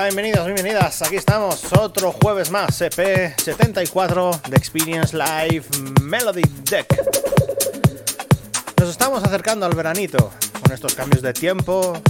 Hola, 0.00 0.08
bienvenidos, 0.08 0.46
bienvenidas. 0.46 1.02
Aquí 1.02 1.16
estamos, 1.16 1.62
otro 1.74 2.10
jueves 2.10 2.50
más, 2.50 2.80
EP74 2.80 4.40
de 4.48 4.56
Experience 4.56 5.14
Live 5.14 5.66
Melody 6.00 6.40
Deck. 6.70 6.86
Nos 8.78 8.88
estamos 8.88 9.22
acercando 9.22 9.66
al 9.66 9.74
veranito 9.74 10.32
con 10.62 10.72
estos 10.72 10.94
cambios 10.94 11.20
de 11.20 11.34
tiempo, 11.34 12.00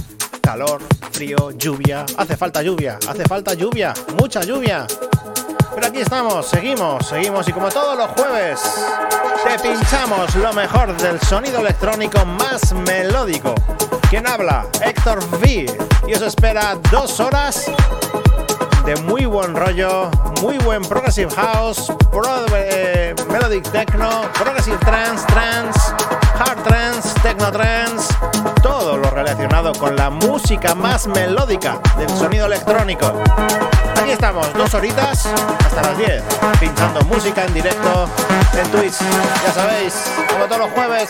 calor, 0.41 0.81
frío, 1.11 1.51
lluvia. 1.51 2.05
Hace 2.15 2.37
falta 2.37 2.61
lluvia, 2.61 2.97
hace 3.09 3.25
falta 3.25 3.55
lluvia, 3.55 3.93
mucha 4.17 4.39
lluvia. 4.39 4.87
Pero 5.75 5.87
aquí 5.87 5.99
estamos, 5.99 6.47
seguimos, 6.47 7.05
seguimos 7.05 7.45
y 7.49 7.51
como 7.51 7.67
todos 7.67 7.97
los 7.97 8.07
jueves, 8.11 8.61
te 9.43 9.59
pinchamos 9.59 10.33
lo 10.35 10.53
mejor 10.53 10.95
del 10.95 11.19
sonido 11.19 11.59
electrónico 11.59 12.25
más 12.25 12.71
melódico. 12.71 13.53
¿Quién 14.11 14.27
habla? 14.27 14.67
Héctor 14.83 15.19
V. 15.39 15.73
Y 16.05 16.13
os 16.13 16.21
espera 16.21 16.75
dos 16.91 17.21
horas 17.21 17.71
de 18.83 18.97
muy 19.03 19.25
buen 19.25 19.55
rollo, 19.55 20.11
muy 20.41 20.57
buen 20.57 20.81
progressive 20.81 21.31
house, 21.33 21.89
pro, 22.11 22.45
eh, 22.53 23.15
melodic 23.31 23.63
techno, 23.71 24.09
progressive 24.33 24.77
trance, 24.79 25.25
trance, 25.27 25.79
hard 26.41 26.63
trance, 26.63 27.13
techno 27.21 27.51
trance, 27.51 28.13
todo 28.63 28.97
lo 28.97 29.09
relacionado 29.11 29.73
con 29.73 29.95
la 29.95 30.09
música 30.09 30.73
más 30.73 31.07
melódica 31.07 31.79
del 31.97 32.09
sonido 32.09 32.47
electrónico. 32.47 33.13
Aquí 34.01 34.11
estamos, 34.11 34.51
dos 34.53 34.73
horitas 34.73 35.27
hasta 35.65 35.81
las 35.81 35.97
10, 35.97 36.23
pinchando 36.59 37.01
música 37.01 37.45
en 37.45 37.53
directo 37.53 38.09
en 38.53 38.71
Twitch. 38.71 38.95
Ya 39.45 39.53
sabéis, 39.53 39.93
como 40.31 40.45
todos 40.45 40.61
los 40.61 40.71
jueves, 40.71 41.09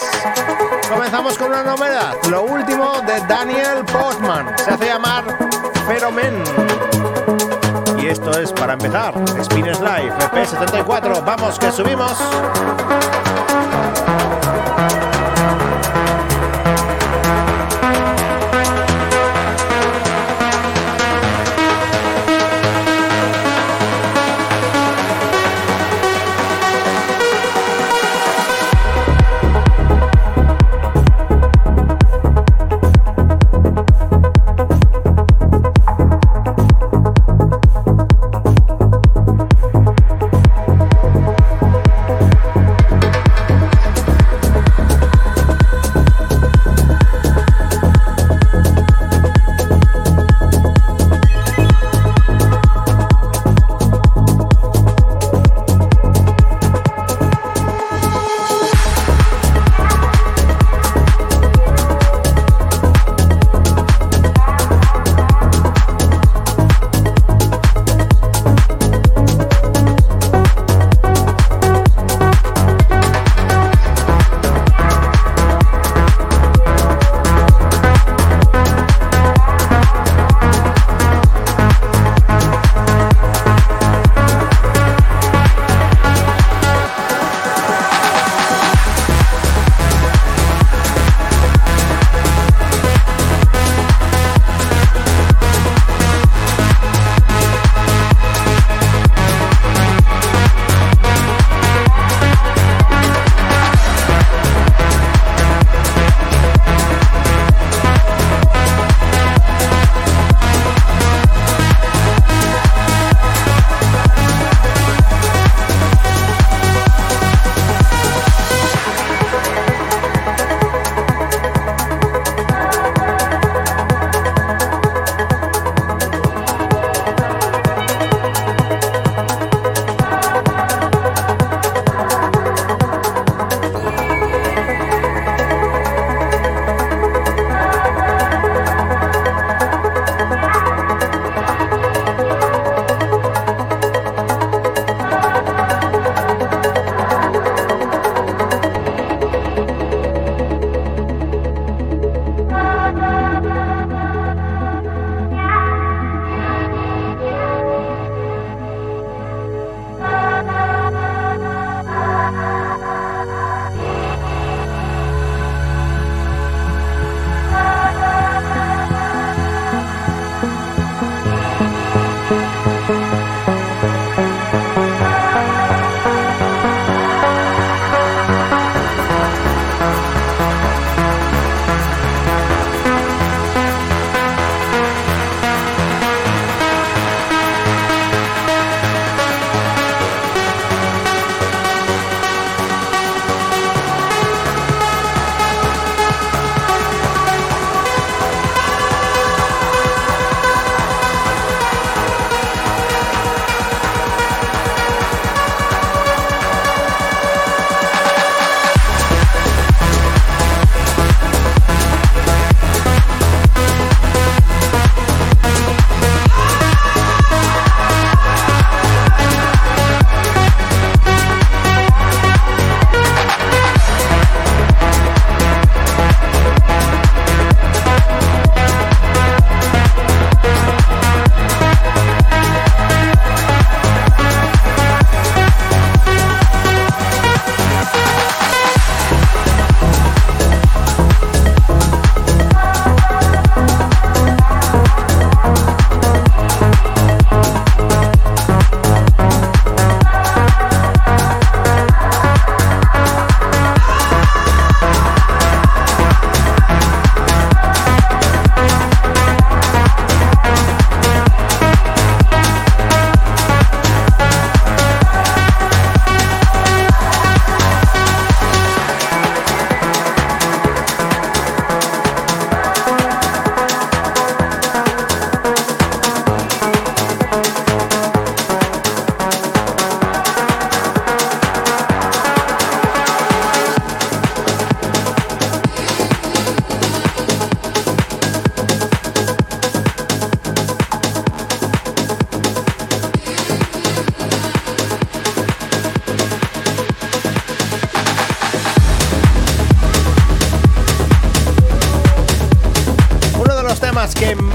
comenzamos 0.89 1.37
con 1.37 1.51
una 1.51 1.63
novedad, 1.63 2.13
lo 2.29 2.43
último 2.43 2.99
de 3.01 3.19
Daniel 3.27 3.85
Postman. 3.85 4.53
Se 4.57 4.71
hace 4.71 4.85
llamar 4.85 5.23
Feromen. 5.87 6.43
Y 7.97 8.07
esto 8.07 8.31
es 8.39 8.51
para 8.51 8.73
empezar, 8.73 9.13
Spinners 9.43 9.79
Live, 9.79 10.13
EP74. 10.33 11.23
Vamos 11.23 11.57
que 11.59 11.71
subimos. 11.71 12.17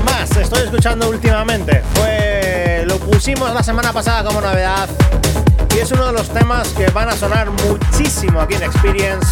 Más 0.04 0.30
estoy 0.36 0.62
escuchando 0.62 1.08
últimamente. 1.08 1.82
Fue. 1.94 2.84
Lo 2.86 2.98
pusimos 2.98 3.52
la 3.52 3.62
semana 3.62 3.92
pasada 3.92 4.24
como 4.24 4.40
novedad. 4.40 4.88
Y 5.74 5.80
es 5.80 5.90
uno 5.90 6.06
de 6.06 6.12
los 6.12 6.28
temas 6.28 6.68
que 6.68 6.86
van 6.90 7.08
a 7.08 7.16
sonar 7.16 7.50
muchísimo 7.50 8.40
aquí 8.40 8.54
en 8.54 8.62
Experience. 8.62 9.26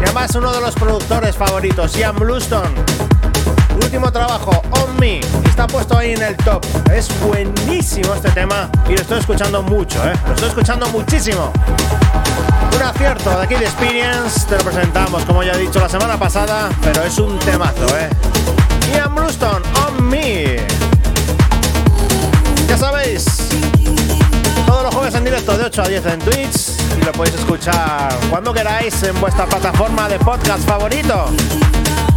Y 0.00 0.04
además 0.04 0.34
uno 0.34 0.52
de 0.52 0.60
los 0.60 0.74
productores 0.74 1.34
favoritos, 1.34 1.94
Ian 1.94 2.16
Bluestone. 2.16 2.70
Último 3.82 4.12
trabajo, 4.12 4.62
On 4.72 4.96
Me, 5.00 5.20
está 5.46 5.66
puesto 5.66 5.96
ahí 5.96 6.12
en 6.12 6.22
el 6.22 6.36
top. 6.36 6.64
Es 6.92 7.08
buenísimo 7.20 8.14
este 8.14 8.30
tema 8.30 8.70
y 8.86 8.92
lo 8.92 9.00
estoy 9.00 9.18
escuchando 9.20 9.62
mucho, 9.62 9.98
¿eh? 10.06 10.12
Lo 10.26 10.34
estoy 10.34 10.48
escuchando 10.50 10.86
muchísimo. 10.88 11.50
Un 12.76 12.82
acierto 12.82 13.30
de 13.30 13.42
aquí 13.42 13.54
de 13.54 13.64
Experience, 13.64 14.46
te 14.46 14.58
lo 14.58 14.64
presentamos 14.64 15.24
como 15.24 15.42
ya 15.42 15.52
he 15.52 15.58
dicho 15.58 15.80
la 15.80 15.88
semana 15.88 16.18
pasada, 16.18 16.68
pero 16.82 17.02
es 17.02 17.18
un 17.18 17.38
temazo, 17.38 17.86
¿eh? 17.98 18.10
Ian 18.94 19.14
Bluestone, 19.14 19.64
On 19.86 20.08
Me. 20.08 20.56
Ya 22.68 22.78
sabéis, 22.78 23.24
todos 24.66 24.84
los 24.84 24.94
jueves 24.94 25.14
en 25.14 25.24
directo 25.24 25.56
de 25.56 25.64
8 25.64 25.82
a 25.82 25.88
10 25.88 26.06
en 26.06 26.18
Twitch 26.20 26.70
y 27.00 27.04
lo 27.04 27.12
podéis 27.12 27.36
escuchar 27.36 28.16
cuando 28.30 28.52
queráis 28.52 29.02
en 29.02 29.18
vuestra 29.20 29.46
plataforma 29.46 30.08
de 30.08 30.18
podcast 30.18 30.66
favorito. 30.66 31.26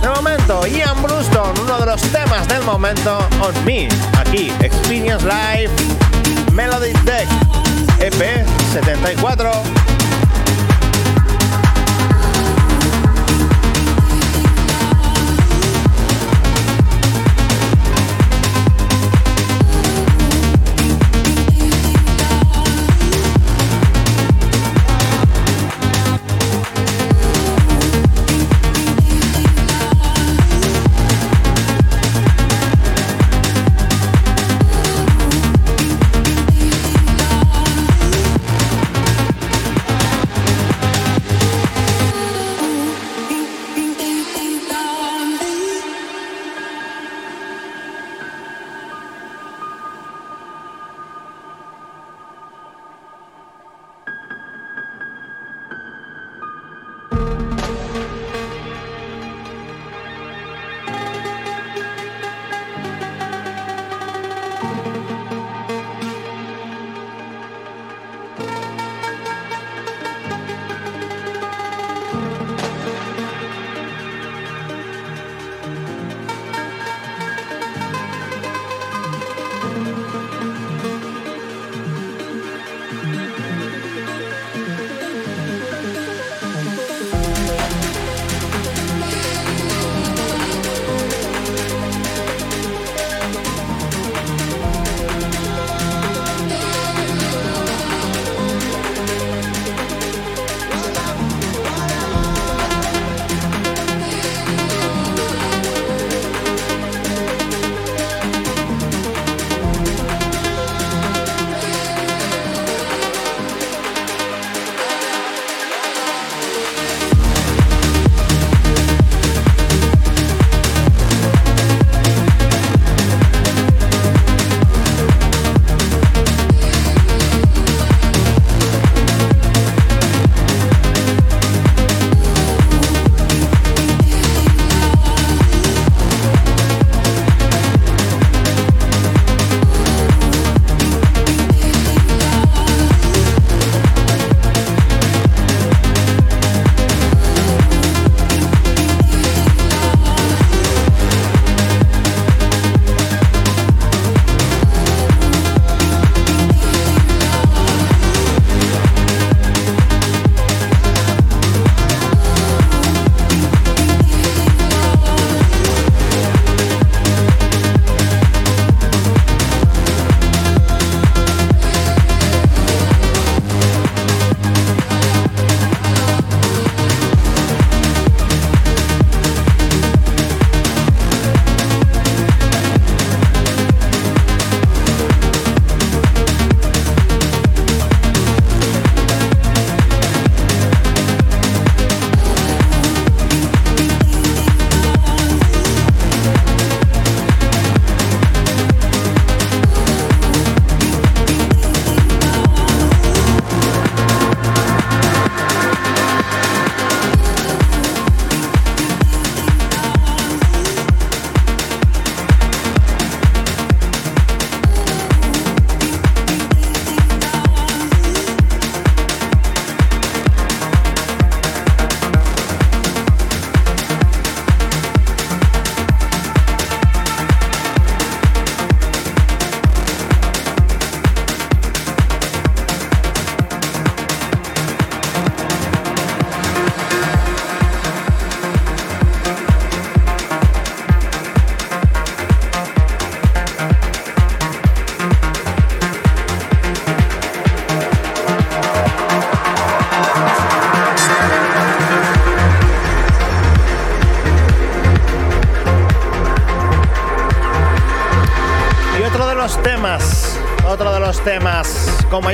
De 0.02 0.10
momento, 0.10 0.66
Ian 0.68 1.02
Bruston, 1.02 1.54
uno 1.64 1.80
de 1.80 1.86
los 1.86 2.02
temas 2.02 2.48
del 2.48 2.64
momento, 2.64 3.20
On 3.42 3.66
Me, 3.66 3.88
aquí, 4.18 4.52
Experience 4.62 5.26
Live, 5.26 5.72
Melody 6.52 6.94
Deck, 7.06 7.28
EP 8.00 8.46
74. 8.74 9.93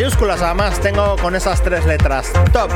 Mayúsculas 0.09 0.41
además 0.41 0.79
tengo 0.79 1.15
con 1.17 1.35
esas 1.35 1.61
tres 1.61 1.85
letras. 1.85 2.33
Top. 2.51 2.71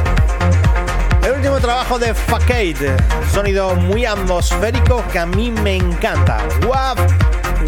El 1.26 1.32
último 1.32 1.60
trabajo 1.60 1.98
de 1.98 2.14
Facade, 2.14 2.96
sonido 3.32 3.74
muy 3.74 4.06
atmosférico 4.06 5.04
que 5.12 5.18
a 5.18 5.26
mí 5.26 5.50
me 5.50 5.78
encanta. 5.78 6.38
Wab, 6.68 6.96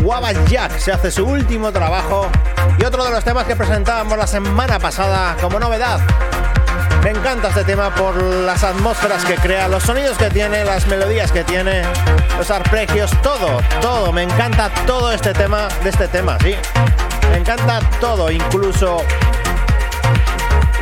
Waba 0.04 0.34
Jack 0.46 0.78
se 0.78 0.92
hace 0.92 1.10
su 1.10 1.26
último 1.26 1.72
trabajo 1.72 2.28
y 2.78 2.84
otro 2.84 3.04
de 3.04 3.10
los 3.10 3.24
temas 3.24 3.46
que 3.46 3.56
presentábamos 3.56 4.16
la 4.16 4.28
semana 4.28 4.78
pasada 4.78 5.36
como 5.42 5.60
novedad. 5.60 6.00
Me 7.04 7.10
encanta 7.10 7.48
este 7.48 7.64
tema 7.64 7.90
por 7.96 8.22
las 8.22 8.64
atmósferas 8.64 9.26
que 9.26 9.34
crea, 9.34 9.68
los 9.68 9.82
sonidos 9.82 10.16
que 10.16 10.30
tiene, 10.30 10.64
las 10.64 10.86
melodías 10.86 11.32
que 11.32 11.44
tiene, 11.44 11.82
los 12.38 12.52
arpegios, 12.52 13.10
todo, 13.24 13.62
todo. 13.82 14.12
Me 14.12 14.22
encanta 14.22 14.70
todo 14.86 15.12
este 15.12 15.34
tema 15.34 15.70
de 15.84 15.90
este 15.90 16.08
tema, 16.08 16.38
sí. 16.44 16.54
Me 17.32 17.38
encanta 17.38 17.80
todo, 18.00 18.32
incluso 18.32 19.02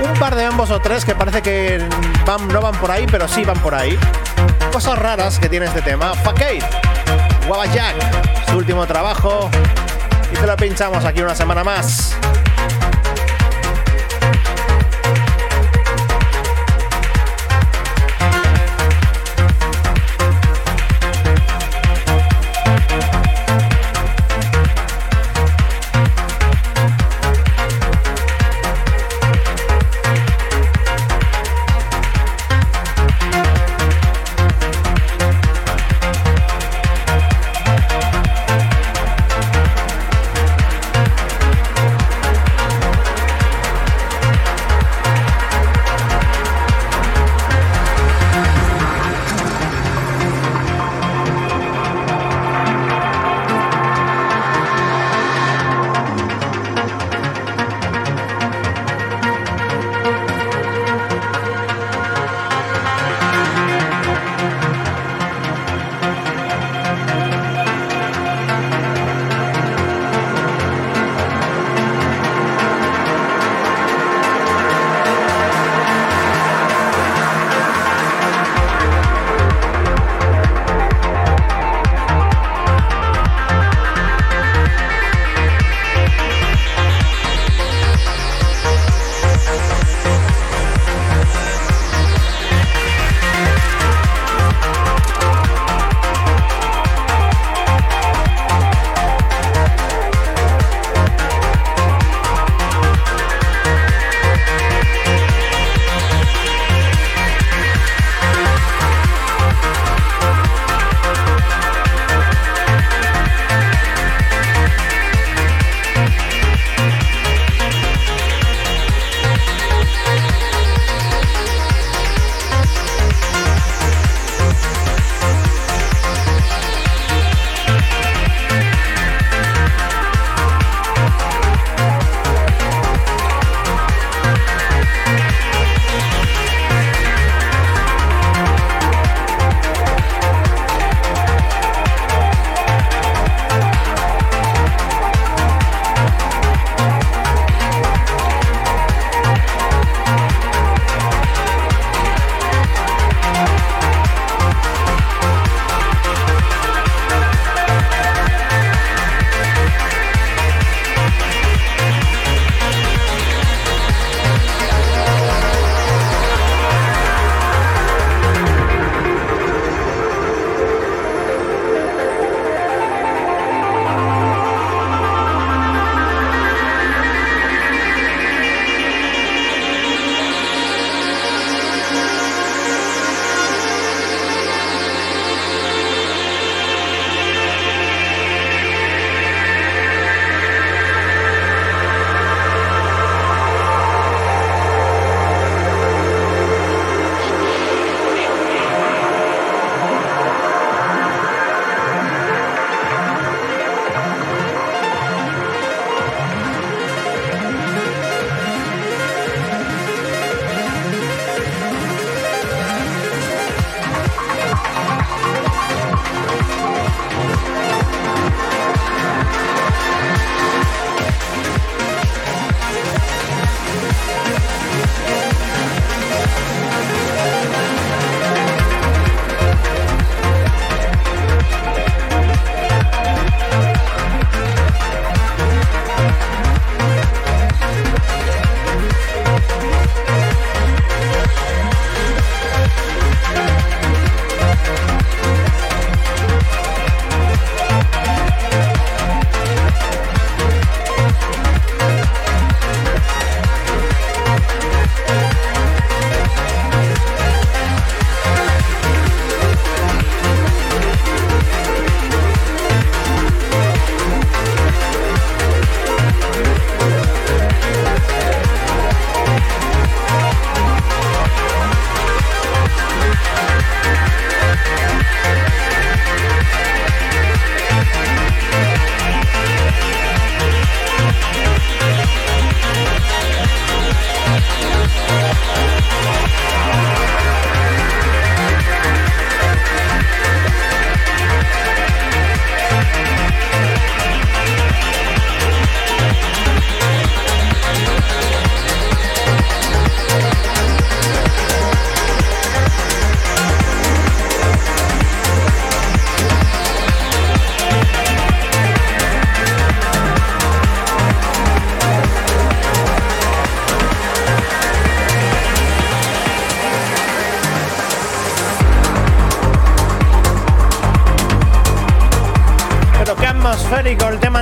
un 0.01 0.13
par 0.19 0.35
de 0.35 0.45
ambos 0.45 0.71
o 0.71 0.79
tres 0.79 1.05
que 1.05 1.15
parece 1.15 1.41
que 1.41 1.87
van, 2.25 2.47
no 2.47 2.61
van 2.61 2.75
por 2.75 2.91
ahí, 2.91 3.05
pero 3.09 3.27
sí 3.27 3.43
van 3.43 3.59
por 3.59 3.75
ahí. 3.75 3.97
Cosas 4.71 4.97
raras 4.97 5.39
que 5.39 5.49
tiene 5.49 5.65
este 5.65 5.81
tema. 5.81 6.13
Facade, 6.15 6.59
Guava 7.47 7.65
Jack, 7.67 7.95
su 8.49 8.57
último 8.57 8.85
trabajo. 8.85 9.49
Y 10.31 10.35
te 10.35 10.47
lo 10.47 10.55
pinchamos 10.55 11.05
aquí 11.05 11.21
una 11.21 11.35
semana 11.35 11.63
más. 11.63 12.15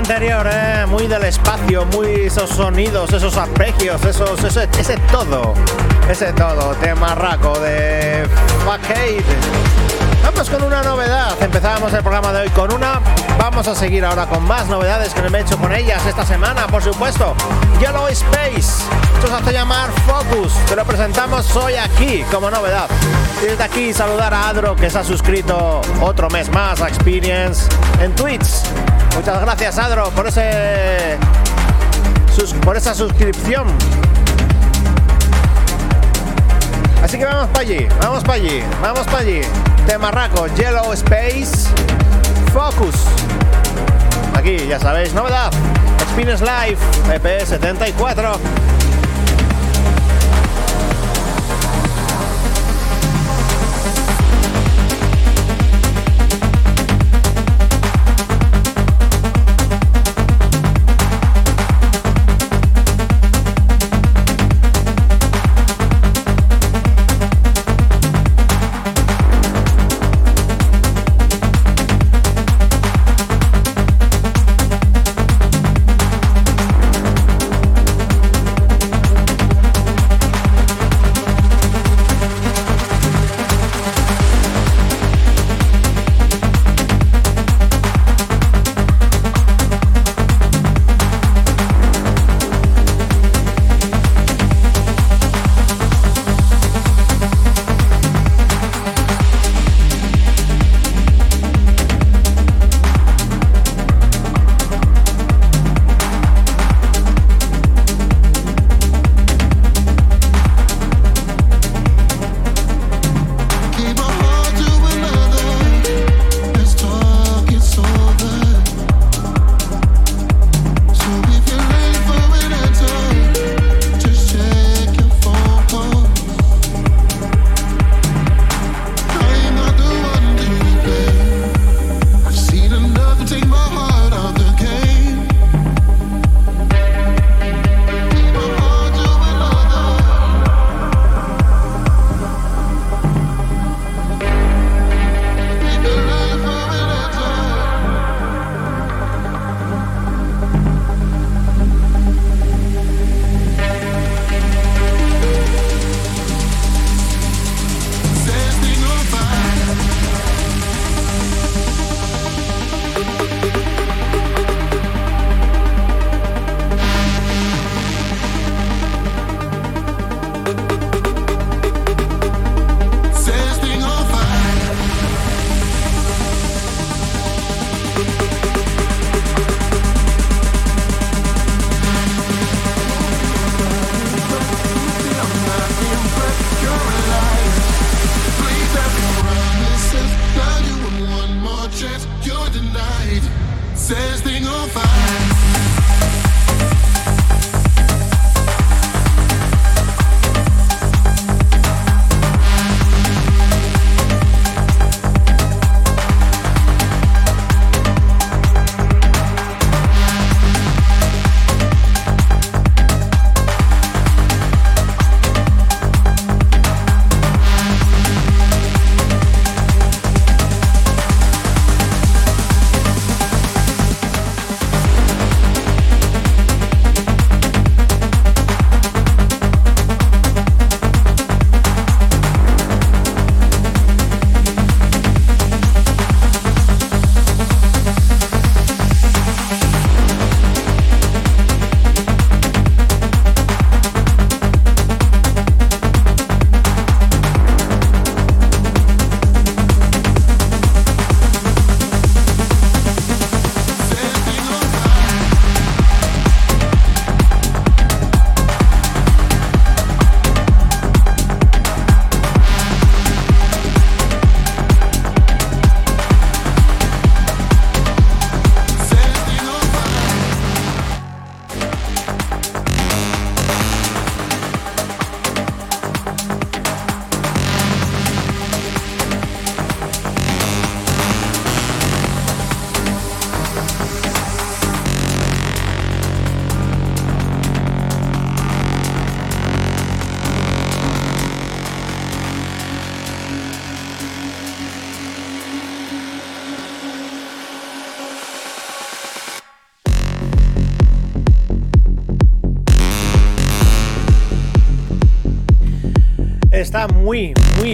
Anterior, 0.02 0.50
¿eh? 0.52 0.86
muy 0.88 1.06
del 1.06 1.24
espacio, 1.26 1.86
muy 1.86 2.08
esos 2.26 2.50
sonidos, 2.50 3.14
esos 3.14 3.38
arpegios, 3.38 4.04
esos, 4.04 4.44
ese, 4.44 4.68
ese 4.80 4.98
todo, 5.12 5.54
ese 6.10 6.34
todo, 6.34 6.74
tema 6.76 7.14
raco 7.14 7.60
de 7.60 8.28
Fuckade. 8.64 9.24
Vamos 10.24 10.50
con 10.50 10.64
una 10.64 10.82
novedad. 10.82 11.36
Empezábamos 11.42 11.94
el 11.94 12.02
programa 12.02 12.34
de 12.34 12.42
hoy 12.42 12.50
con 12.50 12.74
una. 12.74 13.00
Vamos 13.38 13.68
a 13.68 13.76
seguir 13.76 14.04
ahora 14.04 14.26
con 14.26 14.44
más 14.44 14.68
novedades 14.68 15.14
que 15.14 15.22
me 15.30 15.38
he 15.38 15.42
hecho 15.42 15.58
con 15.58 15.72
ellas 15.72 16.04
esta 16.08 16.26
semana, 16.26 16.66
por 16.66 16.82
supuesto. 16.82 17.36
Yellow 17.80 18.08
Space. 18.08 18.84
Esto 19.14 19.28
se 19.28 19.34
hace 19.34 19.54
llamar 19.54 19.92
Focus. 20.08 20.54
Te 20.68 20.76
lo 20.76 20.84
presentamos 20.84 21.56
hoy 21.56 21.76
aquí 21.76 22.24
como 22.32 22.50
novedad. 22.50 22.90
Y 23.44 23.46
desde 23.46 23.64
aquí 23.64 23.94
saludar 23.94 24.34
a 24.34 24.50
Adro 24.50 24.76
que 24.76 24.90
se 24.90 24.98
ha 24.98 25.04
suscrito 25.04 25.82
otro 26.02 26.28
mes 26.30 26.50
más 26.50 26.82
a 26.82 26.88
Experience 26.88 27.70
en 28.00 28.16
Twitch. 28.16 28.64
Muchas 29.16 29.42
gracias, 29.42 29.78
Adro, 29.78 30.10
por 30.12 30.28
ese. 30.28 31.18
Sus, 32.36 32.54
por 32.54 32.78
esa 32.78 32.94
suscripción. 32.94 33.68
Así 37.04 37.18
que 37.18 37.26
vamos 37.26 37.48
para 37.50 37.60
allí, 37.60 37.88
vamos 38.02 38.24
para 38.24 38.34
allí, 38.36 38.64
vamos 38.82 39.06
para 39.06 39.20
allí. 39.20 39.42
Temarraco, 39.86 40.48
Yellow 40.56 40.94
Space, 40.94 41.68
Focus. 42.54 42.96
Aquí, 44.34 44.66
ya 44.68 44.80
sabéis, 44.80 45.14
novedad. 45.14 45.52
Spin 46.12 46.28
Life, 46.28 46.78
EP74. 47.10 48.71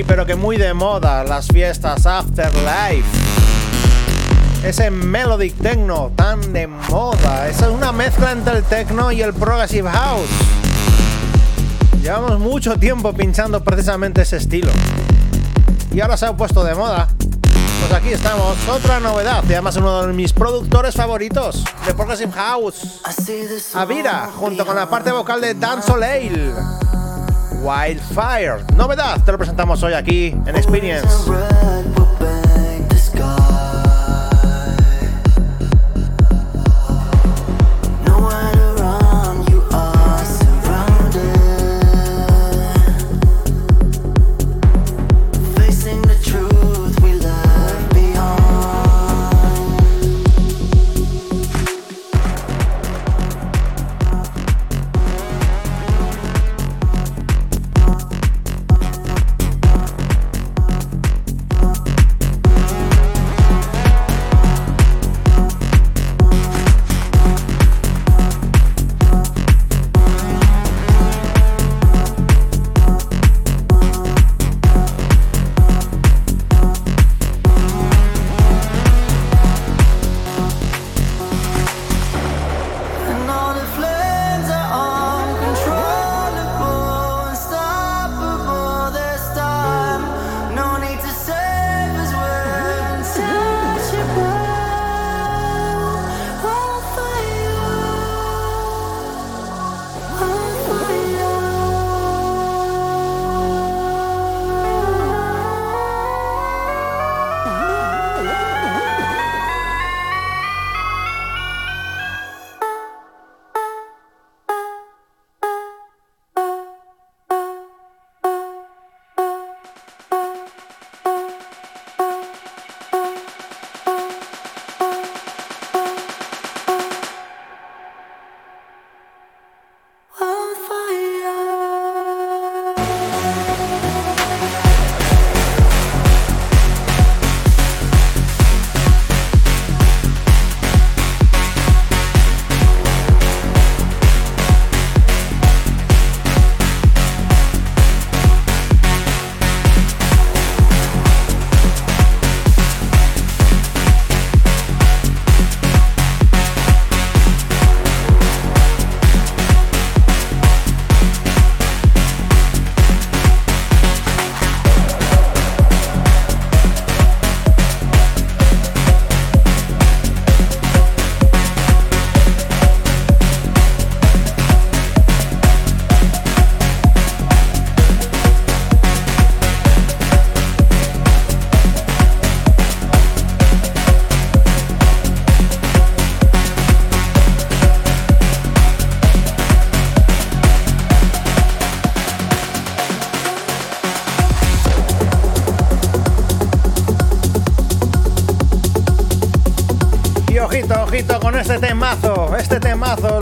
Pero 0.08 0.26
que 0.26 0.36
muy 0.36 0.58
de 0.58 0.74
moda 0.74 1.24
las 1.24 1.48
fiestas 1.48 2.06
Afterlife. 2.06 3.04
Ese 4.64 4.90
melodic 4.90 5.56
techno 5.56 6.12
tan 6.16 6.54
de 6.54 6.68
moda. 6.68 7.48
Esa 7.48 7.68
es 7.68 7.72
una 7.72 7.92
mezcla 7.92 8.32
entre 8.32 8.58
el 8.58 8.64
techno 8.64 9.12
y 9.12 9.22
el 9.22 9.34
progressive 9.34 9.90
house. 9.90 10.30
Llevamos 12.02 12.40
mucho 12.40 12.78
tiempo 12.80 13.14
pinchando 13.14 13.64
precisamente 13.64 14.22
ese 14.22 14.38
estilo. 14.38 14.72
Y 15.94 16.00
ahora 16.00 16.18
se 16.18 16.26
ha 16.26 16.36
puesto 16.36 16.64
de 16.64 16.74
moda. 16.74 17.10
Pues 17.80 17.94
aquí 17.94 18.10
estamos, 18.10 18.56
otra 18.68 19.00
novedad. 19.00 19.44
Y 19.48 19.54
además 19.54 19.76
uno 19.76 20.08
de 20.08 20.14
mis 20.14 20.34
productores 20.34 20.96
favoritos 20.96 21.64
de 21.86 21.94
Progressive 21.94 22.32
House. 22.32 23.02
Avira, 23.76 24.30
junto 24.36 24.66
con 24.66 24.76
la 24.76 24.90
parte 24.90 25.12
vocal 25.12 25.42
de 25.42 25.54
Dan 25.54 25.84
Soleil. 25.84 26.54
Wildfire. 27.62 28.64
Novedad, 28.76 29.24
te 29.24 29.32
lo 29.32 29.38
presentamos 29.38 29.82
hoy 29.84 29.94
aquí 29.94 30.36
en 30.46 30.56
Experience. 30.56 31.08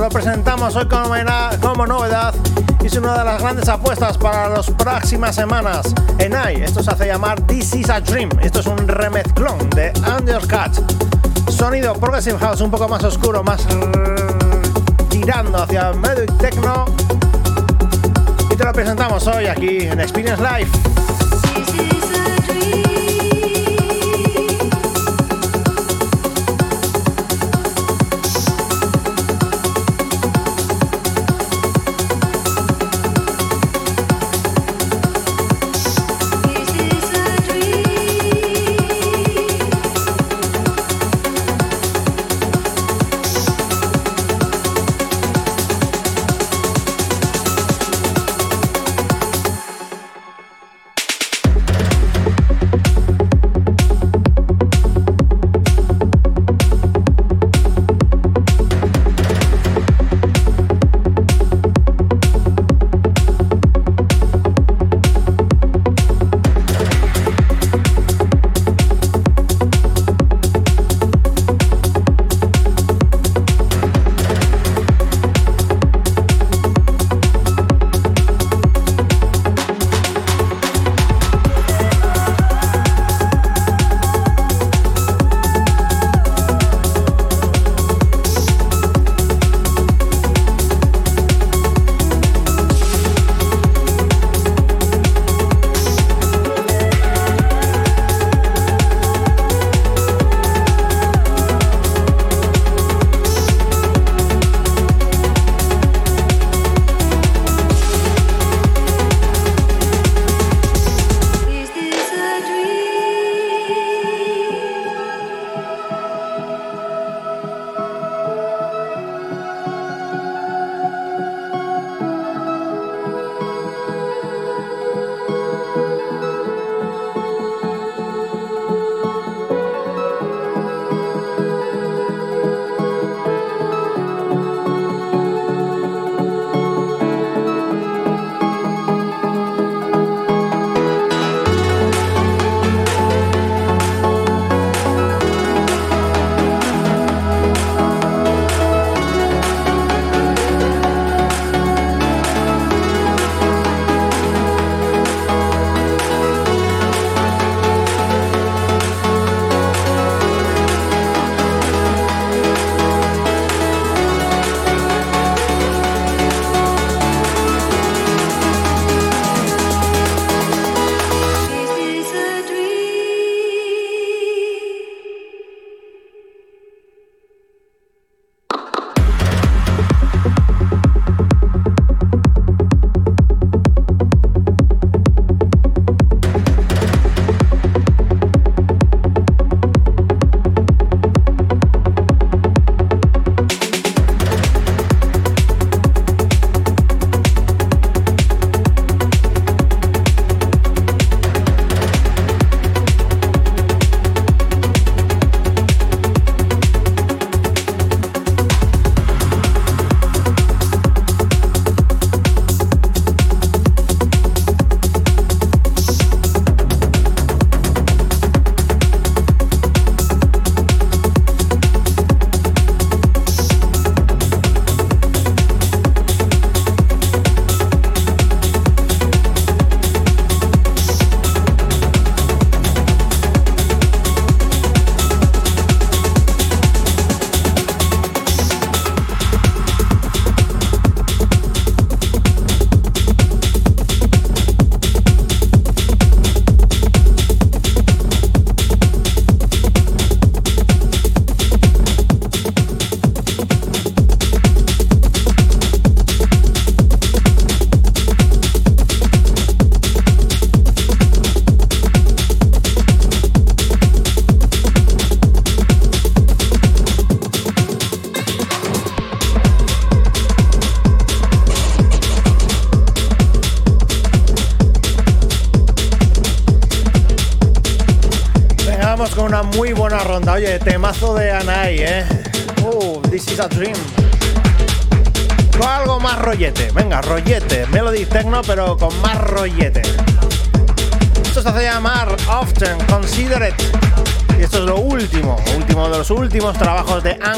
Lo 0.05 0.09
presentamos 0.09 0.75
hoy 0.75 0.87
como, 0.87 1.87
novedad 1.87 2.31
y 2.83 2.85
es 2.85 2.95
una 2.95 3.17
de 3.17 3.25
las 3.25 3.41
grandes 3.41 3.67
apuestas 3.67 4.19
para 4.19 4.49
las 4.49 4.69
próximas 4.69 5.33
semanas. 5.33 5.95
Enai, 6.19 6.61
esto 6.61 6.83
se 6.83 6.91
hace 6.91 7.07
llamar 7.07 7.41
This 7.47 7.73
is 7.73 7.89
a 7.89 8.01
Dream. 8.01 8.29
Esto 8.39 8.59
es 8.59 8.67
un 8.67 8.87
remezclón 8.87 9.67
de 9.71 9.91
Undercut. 10.15 11.49
Sonido 11.49 11.93
Progressive 11.95 12.37
House 12.37 12.61
un 12.61 12.69
poco 12.69 12.87
más 12.87 13.03
oscuro, 13.03 13.43
más 13.43 13.65
tirando 15.09 15.63
hacia 15.63 15.91
medio 15.93 16.27
techno. 16.37 16.85
Y 18.51 18.55
te 18.55 18.63
lo 18.63 18.73
presentamos 18.73 19.25
hoy 19.25 19.47
aquí 19.47 19.87
en 19.87 19.99
Experience 19.99 20.43
Live. 20.43 21.04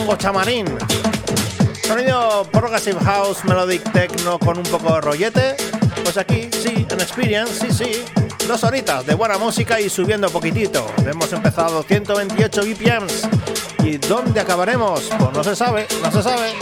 Ango 0.07 0.15
Chamarín. 0.15 0.65
Sonido 1.85 2.47
Progressive 2.49 2.97
House, 3.03 3.43
Melodic 3.43 3.91
Techno 3.91 4.39
con 4.39 4.57
un 4.57 4.63
poco 4.63 4.93
de 4.93 5.01
rollete. 5.01 5.57
Pues 6.01 6.15
aquí, 6.15 6.49
sí, 6.49 6.87
en 6.89 7.01
Experience, 7.01 7.59
sí, 7.59 7.73
sí. 7.73 8.05
Dos 8.47 8.63
horitas 8.63 9.05
de 9.05 9.15
buena 9.15 9.37
música 9.37 9.81
y 9.81 9.89
subiendo 9.89 10.29
poquitito. 10.29 10.89
Hemos 11.05 11.33
empezado 11.33 11.83
128 11.83 12.61
BPMs. 12.61 13.27
¿Y 13.83 13.97
dónde 13.97 14.39
acabaremos? 14.39 15.09
Pues 15.19 15.33
no 15.33 15.43
se 15.43 15.57
sabe, 15.57 15.85
no 16.01 16.09
se 16.09 16.23
sabe. 16.23 16.53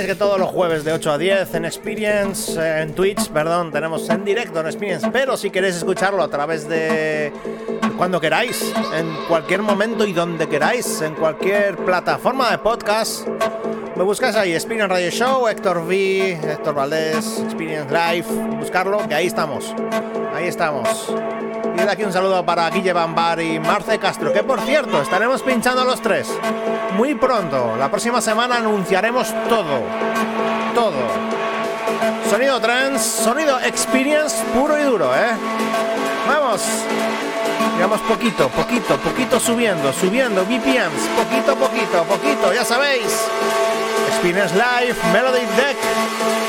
Sabéis 0.00 0.14
que 0.14 0.18
todos 0.18 0.38
los 0.38 0.48
jueves 0.48 0.82
de 0.82 0.94
8 0.94 1.12
a 1.12 1.18
10 1.18 1.54
en 1.56 1.64
Experience, 1.66 2.58
eh, 2.58 2.80
en 2.80 2.94
Twitch, 2.94 3.28
perdón, 3.28 3.70
tenemos 3.70 4.08
en 4.08 4.24
directo 4.24 4.60
en 4.60 4.66
Experience, 4.66 5.10
pero 5.12 5.36
si 5.36 5.50
queréis 5.50 5.76
escucharlo 5.76 6.22
a 6.22 6.28
través 6.28 6.66
de 6.66 7.30
cuando 7.98 8.18
queráis, 8.18 8.72
en 8.94 9.14
cualquier 9.28 9.60
momento 9.60 10.06
y 10.06 10.14
donde 10.14 10.48
queráis, 10.48 11.02
en 11.02 11.14
cualquier 11.16 11.76
plataforma 11.76 12.50
de 12.50 12.58
podcast, 12.58 13.26
me 13.94 14.02
buscáis 14.02 14.36
ahí, 14.36 14.54
Experience 14.54 14.88
Radio 14.88 15.10
Show, 15.10 15.48
Héctor 15.48 15.78
V, 15.78 16.32
Héctor 16.32 16.74
Valdés, 16.74 17.40
Experience 17.44 17.92
Live, 17.92 18.26
buscarlo, 18.58 19.06
que 19.06 19.14
ahí 19.14 19.26
estamos, 19.26 19.74
ahí 20.34 20.46
estamos. 20.46 21.12
Aquí 21.88 22.04
un 22.04 22.12
saludo 22.12 22.44
para 22.44 22.68
Guille 22.70 22.92
Bambar 22.92 23.40
y 23.40 23.58
Marce 23.58 23.98
Castro, 23.98 24.32
que 24.32 24.42
por 24.42 24.60
cierto, 24.60 25.02
estaremos 25.02 25.42
pinchando 25.42 25.84
los 25.84 26.00
tres 26.00 26.28
muy 26.96 27.14
pronto. 27.14 27.76
La 27.76 27.90
próxima 27.90 28.20
semana 28.20 28.56
anunciaremos 28.56 29.28
todo. 29.48 29.82
Todo. 30.74 31.02
Sonido 32.28 32.60
trans, 32.60 33.02
sonido 33.02 33.58
experience 33.60 34.36
puro 34.54 34.78
y 34.78 34.82
duro, 34.84 35.14
¿eh? 35.14 35.30
Vamos. 36.28 36.62
Digamos 37.74 38.00
poquito, 38.02 38.48
poquito, 38.50 38.98
poquito 38.98 39.40
subiendo, 39.40 39.92
subiendo 39.92 40.44
BPMs, 40.44 41.08
poquito, 41.16 41.56
poquito, 41.56 42.04
poquito, 42.04 42.52
ya 42.52 42.64
sabéis. 42.64 43.26
Experience 44.08 44.54
Live, 44.54 44.96
Melody 45.12 45.46
Deck. 45.56 46.39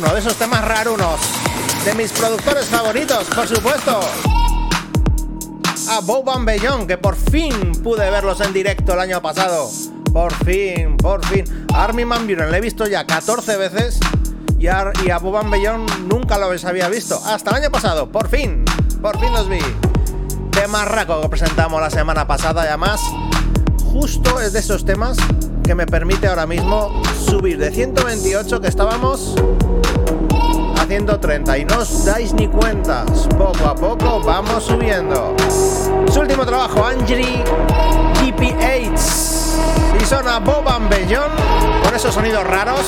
Raruno, 0.00 0.14
de 0.14 0.20
esos 0.20 0.36
temas 0.36 0.64
rarunos, 0.64 1.20
de 1.84 1.94
mis 1.94 2.12
productores 2.12 2.66
favoritos, 2.66 3.24
por 3.34 3.46
supuesto. 3.46 4.00
A 5.90 6.00
Boban 6.00 6.44
Bellón, 6.44 6.86
que 6.86 6.96
por 6.96 7.16
fin 7.16 7.72
pude 7.82 8.08
verlos 8.10 8.40
en 8.40 8.52
directo 8.52 8.94
el 8.94 9.00
año 9.00 9.20
pasado. 9.20 9.70
Por 10.12 10.32
fin, 10.44 10.96
por 10.96 11.24
fin. 11.26 11.44
Armin 11.74 12.08
Van 12.08 12.26
Buren 12.26 12.50
le 12.50 12.58
he 12.58 12.60
visto 12.60 12.86
ya 12.86 13.06
14 13.06 13.56
veces 13.56 14.00
y 14.58 14.68
a, 14.68 14.92
y 15.04 15.10
a 15.10 15.18
Boban 15.18 15.50
Bellón 15.50 15.86
nunca 16.08 16.38
los 16.38 16.64
había 16.64 16.88
visto. 16.88 17.20
Hasta 17.24 17.50
el 17.50 17.56
año 17.62 17.70
pasado, 17.70 18.10
por 18.10 18.28
fin, 18.28 18.64
por 19.02 19.18
fin 19.18 19.32
los 19.32 19.48
vi. 19.48 19.60
De 20.52 20.66
Marraco 20.68 21.20
que 21.20 21.28
presentamos 21.28 21.80
la 21.80 21.90
semana 21.90 22.26
pasada 22.26 22.64
y 22.64 22.68
además 22.68 23.00
justo 23.84 24.40
es 24.40 24.52
de 24.52 24.60
esos 24.60 24.84
temas 24.84 25.16
que 25.64 25.74
me 25.74 25.86
permite 25.86 26.26
ahora 26.26 26.46
mismo 26.46 27.02
subir 27.24 27.58
de 27.58 27.70
128 27.70 28.60
que 28.60 28.68
estábamos 28.68 29.34
130 30.90 31.58
y 31.58 31.64
no 31.66 31.78
os 31.78 32.04
dais 32.04 32.34
ni 32.34 32.48
cuentas. 32.48 33.28
Poco 33.38 33.64
a 33.64 33.76
poco 33.76 34.20
vamos 34.24 34.64
subiendo. 34.64 35.36
Su 36.12 36.18
último 36.18 36.44
trabajo, 36.44 36.84
Angie 36.84 37.44
GP8 38.14 40.02
y 40.02 40.04
suena 40.04 40.40
Boban 40.40 40.88
Bellón 40.88 41.30
con 41.84 41.94
esos 41.94 42.12
sonidos 42.12 42.44
raros 42.44 42.84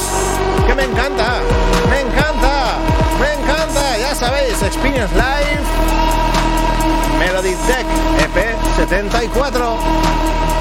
que 0.66 0.74
me 0.74 0.82
encanta, 0.82 1.34
me 1.88 2.00
encanta, 2.00 2.74
me 3.20 3.34
encanta. 3.40 3.96
Ya 3.96 4.16
sabéis, 4.16 4.61
Experience 4.64 5.14
Live, 5.14 5.62
Melody 7.20 7.55
Deck 7.68 7.86
EP 8.18 8.57
74. 8.78 10.51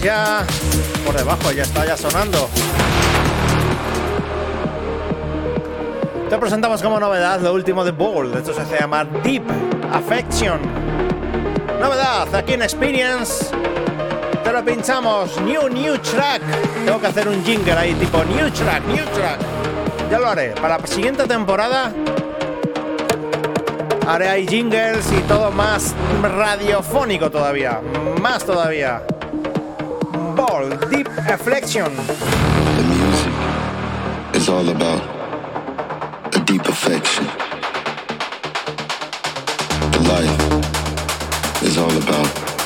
Entrando 0.00 0.04
ya 0.04 0.46
por 1.04 1.16
debajo, 1.16 1.52
ya 1.52 1.62
está 1.62 1.84
ya 1.86 1.96
sonando. 1.96 2.48
Te 6.28 6.38
presentamos 6.38 6.82
como 6.82 7.00
novedad 7.00 7.40
lo 7.40 7.52
último 7.52 7.84
de 7.84 7.90
Bold, 7.90 8.36
esto 8.36 8.54
se 8.54 8.78
llama 8.78 9.04
Deep 9.04 9.42
Affection. 9.92 10.60
Novedad 11.80 12.32
aquí 12.34 12.54
en 12.54 12.62
Experience. 12.62 13.46
Te 14.44 14.52
lo 14.52 14.64
pinchamos, 14.64 15.40
New 15.42 15.68
New 15.68 15.98
Track. 15.98 16.42
Tengo 16.84 17.00
que 17.00 17.06
hacer 17.06 17.28
un 17.28 17.44
jingle 17.44 17.72
ahí 17.72 17.94
tipo 17.94 18.24
New 18.24 18.50
Track, 18.50 18.84
New 18.86 19.04
Track. 19.06 19.38
Ya 20.10 20.18
lo 20.18 20.28
haré. 20.28 20.50
Para 20.52 20.78
la 20.78 20.86
siguiente 20.86 21.26
temporada 21.26 21.92
haré 24.06 24.28
ahí 24.28 24.46
jingles 24.46 25.06
y 25.12 25.20
todo 25.22 25.50
más 25.50 25.94
radiofónico 26.22 27.30
todavía. 27.30 27.80
Más 28.20 28.44
todavía. 28.44 29.02
Bold, 30.60 30.90
Deep 30.90 31.06
Affection. 31.08 31.96
The 31.96 32.84
music 32.94 34.36
is 34.36 34.48
all 34.50 34.68
about 34.68 35.02
a 36.36 36.40
deep 36.40 36.66
affection. 36.66 37.24
The 39.94 40.02
life 40.14 41.62
is 41.62 41.78
all 41.78 41.96
about 41.96 42.59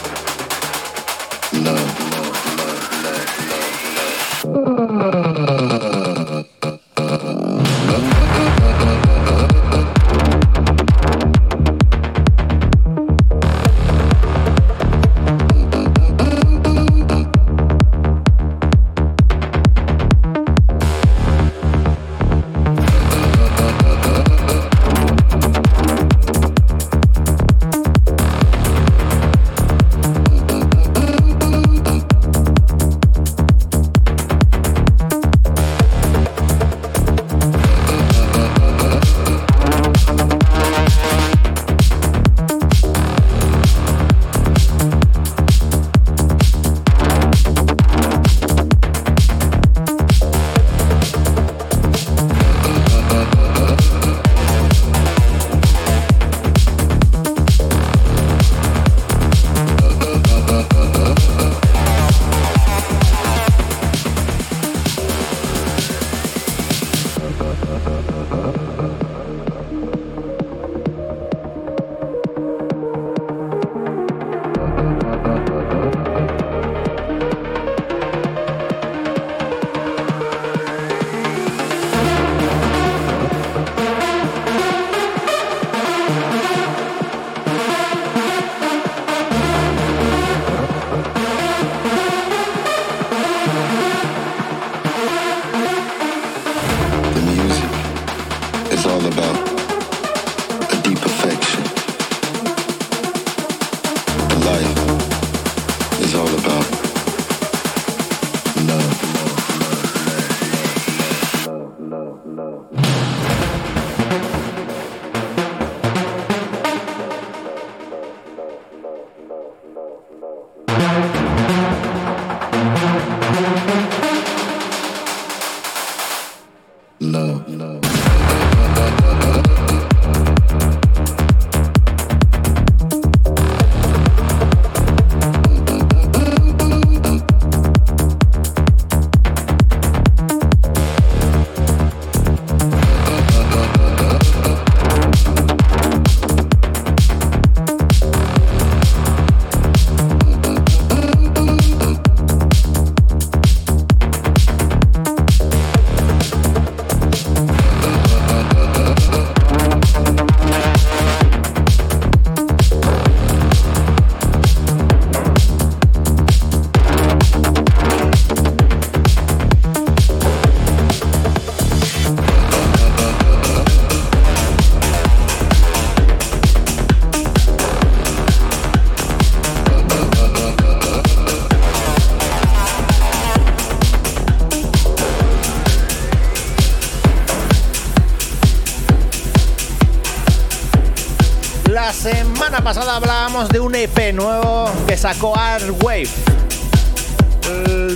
pasada 192.65 192.97
hablábamos 192.97 193.51
de 193.51 193.61
un 193.61 193.75
EP 193.75 194.15
nuevo 194.15 194.71
que 194.87 194.97
sacó 194.97 195.35
Wave. 195.83 196.09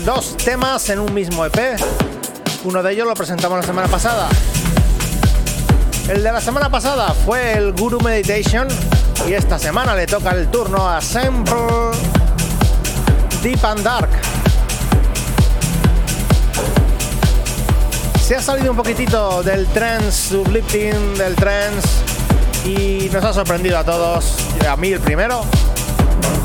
Dos 0.05 0.37
temas 0.37 0.91
en 0.91 0.99
un 0.99 1.15
mismo 1.15 1.47
EP. 1.47 1.81
Uno 2.65 2.83
de 2.83 2.93
ellos 2.93 3.07
lo 3.07 3.15
presentamos 3.15 3.59
la 3.59 3.65
semana 3.65 3.89
pasada. 3.89 4.29
El 6.07 6.23
de 6.23 6.33
la 6.33 6.43
semana 6.43 6.69
pasada 6.69 7.15
fue 7.15 7.55
el 7.55 7.73
Guru 7.73 7.99
Meditation 8.03 8.69
y 9.27 9.33
esta 9.33 9.59
semana 9.59 9.95
le 9.95 10.07
toca 10.07 10.33
el 10.33 10.51
turno 10.51 10.87
a 10.87 11.01
Sample 11.01 11.97
Deep 13.43 13.65
and 13.65 13.83
Dark. 13.83 14.11
Se 18.23 18.37
ha 18.37 18.43
salido 18.43 18.73
un 18.73 18.77
poquitito 18.77 19.43
del 19.43 19.67
trance 19.69 20.29
sublifting, 20.29 21.15
del 21.17 21.35
trance 21.37 21.89
y 22.67 23.09
nos 23.11 23.25
ha 23.25 23.33
sorprendido 23.33 23.79
a 23.79 23.85
todos, 23.85 24.48
a 24.67 24.77
mí 24.77 24.93
el 24.93 25.01
primero, 25.01 25.45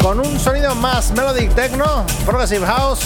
con 0.01 0.19
un 0.19 0.39
sonido 0.39 0.75
más 0.75 1.11
melodic 1.11 1.53
techno, 1.55 2.05
progressive 2.25 2.65
house, 2.65 2.99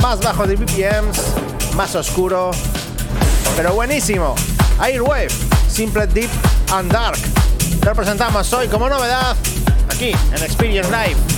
más 0.00 0.20
bajo 0.20 0.46
de 0.46 0.56
BPMs, 0.56 1.74
más 1.76 1.94
oscuro, 1.94 2.50
pero 3.56 3.74
buenísimo. 3.74 4.34
Airwave, 4.78 5.30
simple 5.68 6.06
deep 6.06 6.30
and 6.72 6.90
dark. 6.92 7.18
Te 7.80 7.94
presentamos 7.94 8.52
hoy 8.52 8.68
como 8.68 8.88
novedad 8.88 9.36
aquí 9.90 10.12
en 10.34 10.42
Experience 10.42 10.90
Live. 10.90 11.31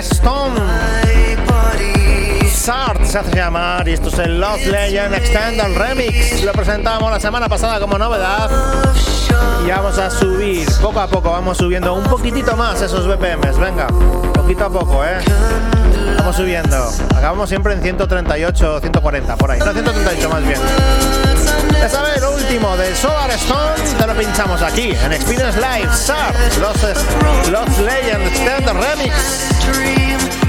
Stone. 0.00 0.60
Sart 2.50 3.04
se 3.04 3.18
hace 3.18 3.36
llamar 3.36 3.86
y 3.86 3.92
esto 3.92 4.08
es 4.08 4.18
el 4.18 4.40
Legend 4.40 5.14
Extended 5.14 5.76
Remix. 5.76 6.42
Lo 6.42 6.52
presentamos 6.52 7.10
la 7.10 7.20
semana 7.20 7.48
pasada 7.48 7.78
como 7.78 7.96
novedad 7.98 8.50
y 9.64 9.70
vamos 9.70 9.96
a 9.98 10.10
subir 10.10 10.66
poco 10.80 11.00
a 11.00 11.06
poco, 11.06 11.30
vamos 11.30 11.58
subiendo 11.58 11.94
un 11.94 12.04
poquitito 12.04 12.56
más 12.56 12.80
esos 12.80 13.06
BPMs. 13.06 13.58
Venga, 13.58 13.86
poquito 14.32 14.64
a 14.64 14.70
poco, 14.70 15.04
eh. 15.04 15.18
Vamos 16.18 16.36
subiendo. 16.36 16.90
Acabamos 17.16 17.48
siempre 17.48 17.74
en 17.74 17.82
138, 17.82 18.80
140, 18.80 19.36
por 19.36 19.50
ahí. 19.50 19.58
No, 19.60 19.72
138 19.72 20.28
más 20.28 20.42
bien. 20.42 20.60
Ya 21.72 21.88
sabes, 21.88 22.20
lo 22.20 22.32
último 22.34 22.76
de 22.76 22.94
Solar 22.96 23.30
Stone 23.30 23.74
te 23.98 24.06
lo 24.06 24.14
pinchamos 24.14 24.62
aquí 24.62 24.90
en 25.04 25.12
Experience 25.12 25.58
Live, 25.60 25.92
Sart, 25.94 26.34
Lost, 26.60 26.82
Lost 27.50 27.78
Legend 27.78 28.26
Extended 28.26 28.72
Remix. 28.72 29.53
dream. 29.72 30.43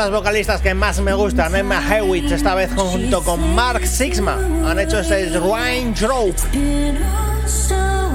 Las 0.00 0.10
vocalistas 0.10 0.62
que 0.62 0.72
más 0.72 0.98
me 1.02 1.12
gustan, 1.12 1.54
Emma 1.54 1.82
Hewitt, 1.86 2.32
esta 2.32 2.54
vez 2.54 2.70
junto 2.74 3.22
con 3.22 3.54
Mark 3.54 3.86
Sixma, 3.86 4.38
han 4.64 4.78
hecho 4.78 4.98
este 4.98 5.28
Raindrop. 5.38 6.34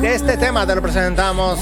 Este 0.02 0.36
tema 0.38 0.66
te 0.66 0.74
lo 0.74 0.82
presentamos, 0.82 1.60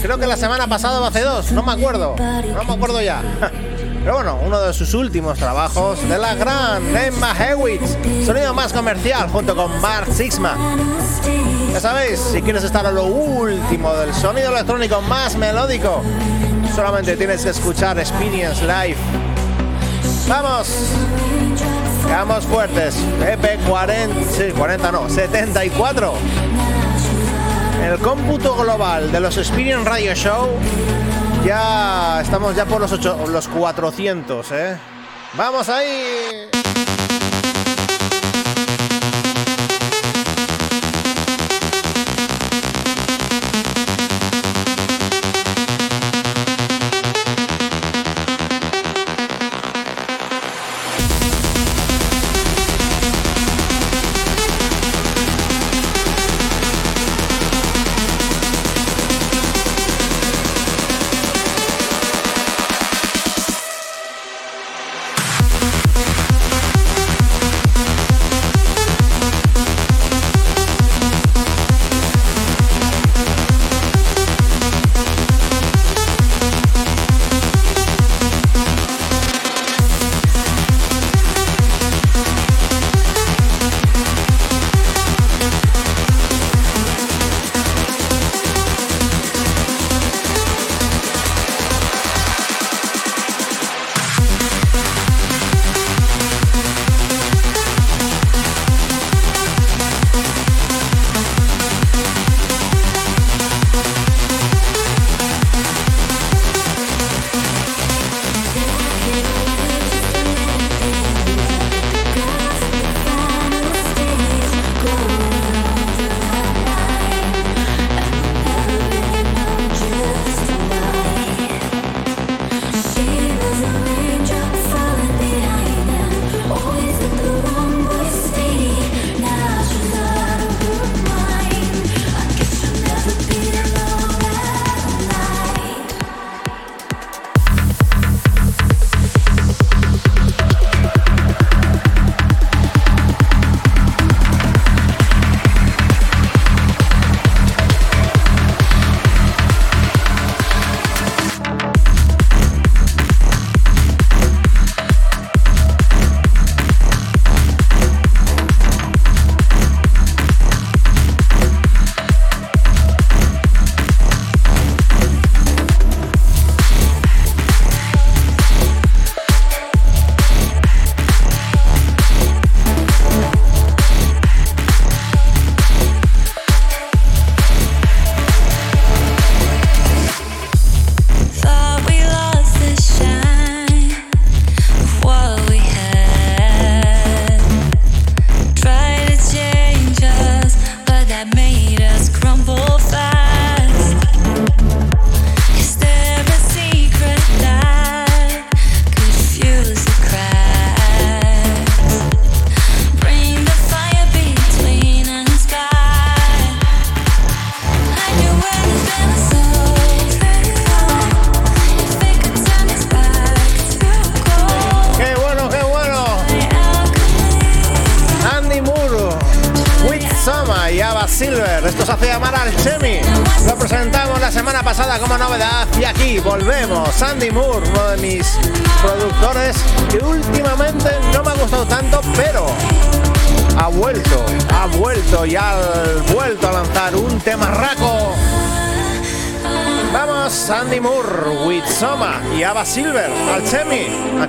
creo 0.00 0.16
que 0.16 0.26
la 0.26 0.38
semana 0.38 0.66
pasada 0.66 0.98
o 0.98 1.04
hace 1.04 1.20
dos, 1.20 1.52
no 1.52 1.62
me 1.62 1.72
acuerdo, 1.72 2.16
no 2.16 2.64
me 2.64 2.72
acuerdo 2.72 3.02
ya. 3.02 3.20
Pero 4.02 4.14
bueno, 4.14 4.38
uno 4.46 4.62
de 4.62 4.72
sus 4.72 4.94
últimos 4.94 5.38
trabajos 5.38 6.08
de 6.08 6.16
la 6.16 6.34
gran 6.36 6.96
Emma 6.96 7.34
Hewitt, 7.38 7.82
sonido 8.24 8.54
más 8.54 8.72
comercial 8.72 9.28
junto 9.28 9.54
con 9.54 9.78
Mark 9.82 10.10
Sixma. 10.10 10.56
Ya 11.74 11.80
sabéis, 11.80 12.18
si 12.18 12.40
quieres 12.40 12.64
estar 12.64 12.86
a 12.86 12.92
lo 12.92 13.04
último 13.04 13.92
del 13.92 14.14
sonido 14.14 14.52
electrónico 14.52 15.02
más 15.02 15.36
melódico, 15.36 16.02
solamente 16.74 17.14
tienes 17.18 17.44
que 17.44 17.50
escuchar 17.50 17.98
Experience 17.98 18.62
Live. 18.62 18.96
¡Vamos! 20.28 20.68
Vamos 22.08 22.44
fuertes. 22.46 22.96
EP40, 23.20 24.24
sí, 24.30 24.52
40 24.56 24.92
no, 24.92 25.08
74. 25.08 26.14
El 27.84 27.98
cómputo 27.98 28.56
global 28.56 29.12
de 29.12 29.20
los 29.20 29.36
Experience 29.36 29.88
Radio 29.88 30.14
Show 30.14 30.48
ya 31.44 32.20
estamos 32.22 32.56
ya 32.56 32.64
por 32.64 32.80
los, 32.80 32.90
8, 32.90 33.26
los 33.28 33.46
400, 33.46 34.52
¿eh? 34.52 34.76
¡Vamos 35.34 35.68
ahí! 35.68 36.48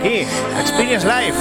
Chemi, 0.08 0.22
aquí, 0.22 0.28
Experience 0.62 1.04
Live. 1.06 1.36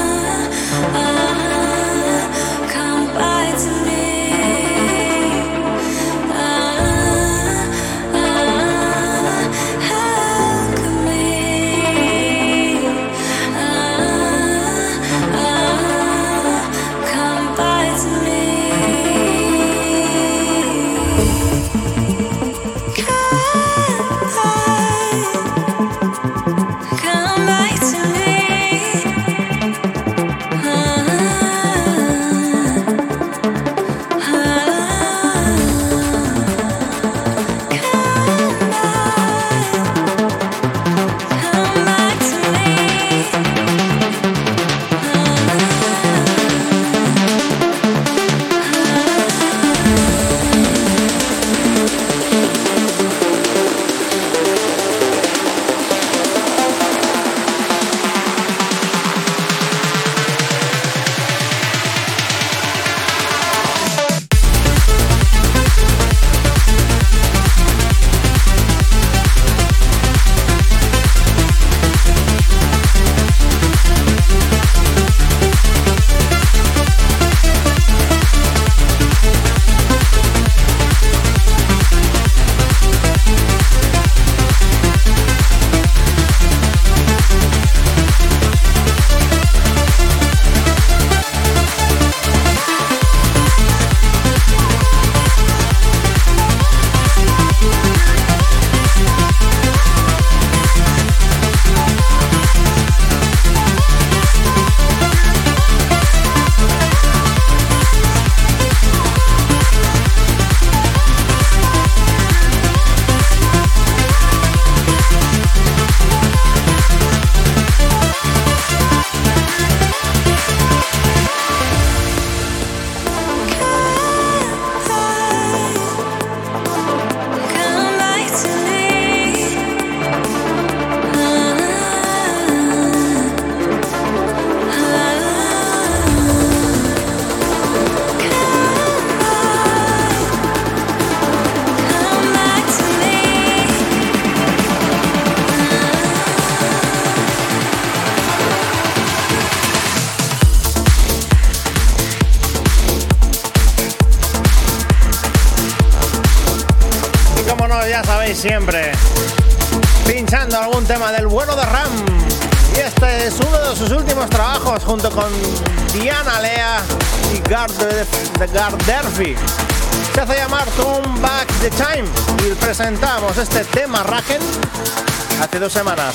Dos 175.66 175.72
semanas. 175.72 176.14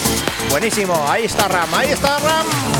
Buenísimo, 0.49 0.93
ahí 1.09 1.25
está 1.25 1.49
Ram, 1.49 1.75
ahí 1.75 1.91
está 1.91 2.19
Ram. 2.19 2.70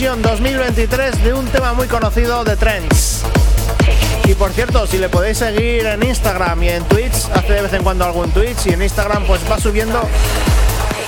Es 0.00 0.06
una 0.06 0.14
versión 0.14 0.22
2023 0.22 1.24
de 1.24 1.34
un 1.34 1.46
tema 1.48 1.74
muy 1.74 1.86
conocido 1.86 2.42
de 2.42 2.56
Trends. 2.56 3.22
Y 4.24 4.34
por 4.34 4.50
cierto, 4.52 4.86
si 4.86 4.96
le 4.96 5.10
podéis 5.10 5.36
seguir 5.38 5.84
en 5.84 6.02
Instagram 6.02 6.62
y 6.62 6.70
en 6.70 6.84
Twitch, 6.84 7.28
hace 7.34 7.52
de 7.52 7.62
vez 7.62 7.72
en 7.74 7.82
cuando 7.82 8.06
algún 8.06 8.30
Twitch 8.30 8.66
y 8.66 8.70
en 8.70 8.82
Instagram 8.82 9.26
pues 9.26 9.42
va 9.50 9.60
subiendo 9.60 10.00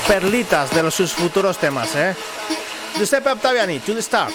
perlitas 0.07 0.75
de 0.75 0.83
los, 0.83 0.95
sus 0.95 1.13
futuros 1.13 1.57
temas, 1.57 1.95
¿eh? 1.97 2.15
Giuseppe 2.99 3.31
Ottaviani, 3.31 3.79
To 3.79 3.95
The 3.95 4.01
Stars. 4.01 4.35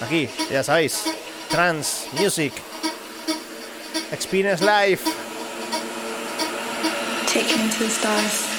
Aquí, 0.00 0.26
ya 0.50 0.62
sabéis, 0.62 1.02
Trans 1.50 2.06
Music. 2.12 2.54
Experience 4.10 4.64
Life. 4.64 5.04
Take 7.26 7.56
me 7.58 7.68
to 7.68 7.84
the 7.84 7.90
stars. 7.90 8.51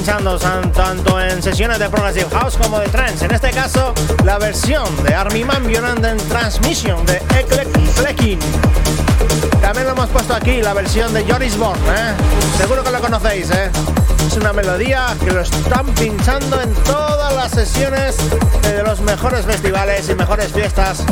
Pinchando 0.00 0.38
tanto 0.38 1.20
en 1.20 1.42
sesiones 1.42 1.78
de 1.78 1.90
Progressive 1.90 2.30
House 2.30 2.56
como 2.56 2.78
de 2.78 2.88
trance. 2.88 3.26
En 3.26 3.34
este 3.34 3.50
caso, 3.50 3.92
la 4.24 4.38
versión 4.38 4.82
de 5.04 5.14
Armin 5.14 5.46
Van 5.46 5.62
Buren 5.62 6.02
en 6.02 6.16
Transmission 6.26 7.04
de 7.04 7.16
Eklek 7.38 7.68
Flecking. 7.92 8.38
También 9.60 9.84
lo 9.84 9.92
hemos 9.92 10.08
puesto 10.08 10.34
aquí, 10.34 10.62
la 10.62 10.72
versión 10.72 11.12
de 11.12 11.22
Joris 11.30 11.58
Born, 11.58 11.78
¿eh? 11.80 12.14
Seguro 12.56 12.82
que 12.82 12.90
lo 12.90 12.98
conocéis, 12.98 13.50
¿eh? 13.50 13.70
Es 14.26 14.38
una 14.38 14.54
melodía 14.54 15.14
que 15.22 15.32
lo 15.32 15.42
están 15.42 15.84
pinchando 15.88 16.58
en 16.62 16.72
todas 16.84 17.34
las 17.34 17.50
sesiones 17.50 18.16
de 18.62 18.82
los 18.82 19.02
mejores 19.02 19.44
festivales 19.44 20.08
y 20.08 20.14
mejores 20.14 20.50
fiestas 20.50 21.04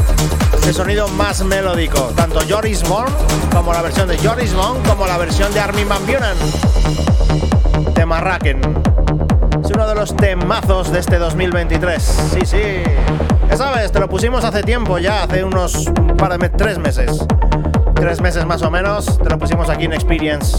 de 0.65 0.73
sonido 0.73 1.09
más 1.09 1.45
melódico. 1.45 2.11
Tanto 2.17 2.41
Joris 2.49 2.83
Born 2.89 3.13
como 3.53 3.75
la 3.75 3.83
versión 3.83 4.09
de 4.09 4.17
Joris 4.17 4.55
Born 4.55 4.83
como 4.85 5.07
la 5.07 5.19
versión 5.19 5.53
de 5.53 5.61
Armin 5.61 5.87
Van 5.91 6.07
Buren. 6.07 6.39
Tema 7.95 8.21
Raken. 8.21 8.78
De 9.89 9.95
los 9.95 10.15
temazos 10.15 10.93
de 10.93 10.99
este 10.99 11.19
2023. 11.19 12.03
Sí, 12.03 12.41
sí. 12.45 12.63
Ya 13.49 13.57
sabes, 13.57 13.91
te 13.91 13.99
lo 13.99 14.07
pusimos 14.07 14.45
hace 14.45 14.63
tiempo 14.63 14.99
ya, 14.99 15.23
hace 15.23 15.43
unos 15.43 15.91
par 16.19 16.39
de 16.39 16.49
tres 16.51 16.79
meses. 16.79 17.27
Tres 17.95 18.21
meses 18.21 18.45
más 18.45 18.61
o 18.61 18.71
menos, 18.71 19.19
te 19.19 19.31
lo 19.31 19.39
pusimos 19.39 19.71
aquí 19.71 19.87
en 19.87 19.95
Experience. 19.95 20.59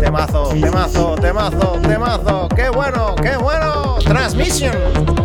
Temazo, 0.00 0.48
temazo, 0.60 1.14
temazo, 1.14 1.78
temazo. 1.82 2.48
¡Qué 2.48 2.68
bueno, 2.70 3.14
qué 3.14 3.36
bueno! 3.36 3.98
Transmission. 4.00 5.21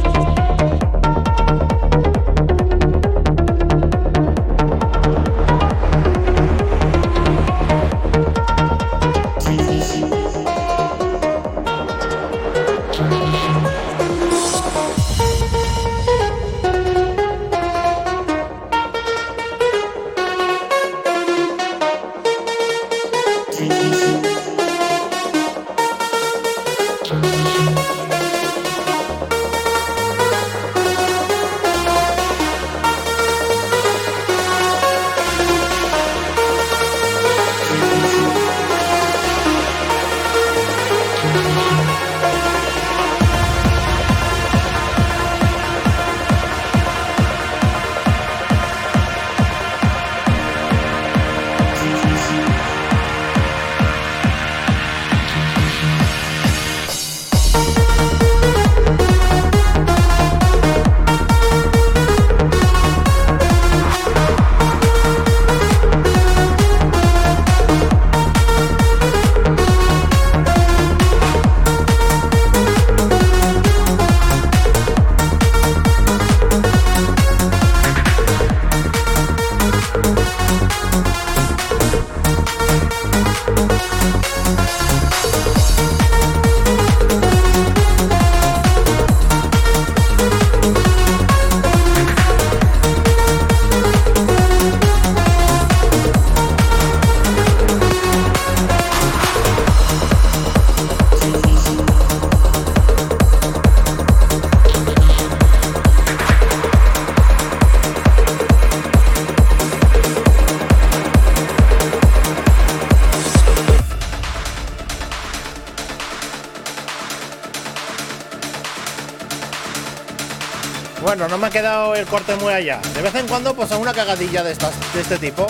No 121.18 121.38
me 121.40 121.48
ha 121.48 121.50
quedado 121.50 121.96
el 121.96 122.06
corte 122.06 122.36
muy 122.36 122.54
allá. 122.54 122.80
De 122.94 123.02
vez 123.02 123.16
en 123.16 123.28
cuando, 123.28 123.56
pues 123.56 123.72
una 123.72 123.92
cagadilla 123.92 124.44
de, 124.44 124.52
estas, 124.52 124.72
de 124.94 125.02
este 125.02 125.18
tipo. 125.18 125.48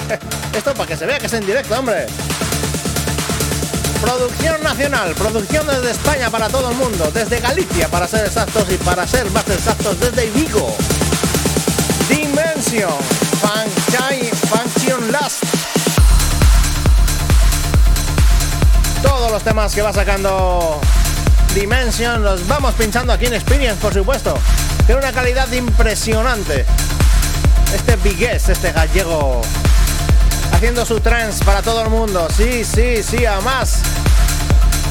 Esto 0.56 0.72
para 0.72 0.88
que 0.88 0.96
se 0.96 1.04
vea 1.04 1.18
que 1.18 1.26
es 1.26 1.32
en 1.34 1.44
directo, 1.44 1.78
hombre. 1.78 2.06
Producción 4.00 4.62
nacional, 4.62 5.14
producción 5.14 5.66
desde 5.66 5.90
España 5.90 6.30
para 6.30 6.48
todo 6.48 6.70
el 6.70 6.76
mundo, 6.76 7.10
desde 7.12 7.40
Galicia 7.40 7.88
para 7.88 8.08
ser 8.08 8.24
exactos 8.24 8.64
y 8.70 8.76
para 8.78 9.06
ser 9.06 9.30
más 9.32 9.46
exactos 9.50 10.00
desde 10.00 10.30
Vigo. 10.30 10.74
Dimension, 12.08 12.92
Function 14.48 15.12
Last. 15.12 15.44
Todos 19.02 19.30
los 19.30 19.42
temas 19.42 19.74
que 19.74 19.82
va 19.82 19.92
sacando 19.92 20.80
Dimension 21.54 22.24
los 22.24 22.46
vamos 22.48 22.74
pinchando 22.74 23.12
aquí 23.12 23.26
en 23.26 23.34
Experience, 23.34 23.78
por 23.80 23.92
supuesto. 23.92 24.38
Tiene 24.86 25.00
una 25.00 25.12
calidad 25.12 25.50
impresionante. 25.52 26.64
Este 27.74 27.96
Bigues, 27.96 28.48
este 28.48 28.72
gallego, 28.72 29.40
haciendo 30.52 30.84
su 30.84 31.00
trance 31.00 31.44
para 31.44 31.62
todo 31.62 31.82
el 31.82 31.90
mundo. 31.90 32.28
Sí, 32.36 32.64
sí, 32.64 33.02
sí, 33.02 33.24
además. 33.24 33.80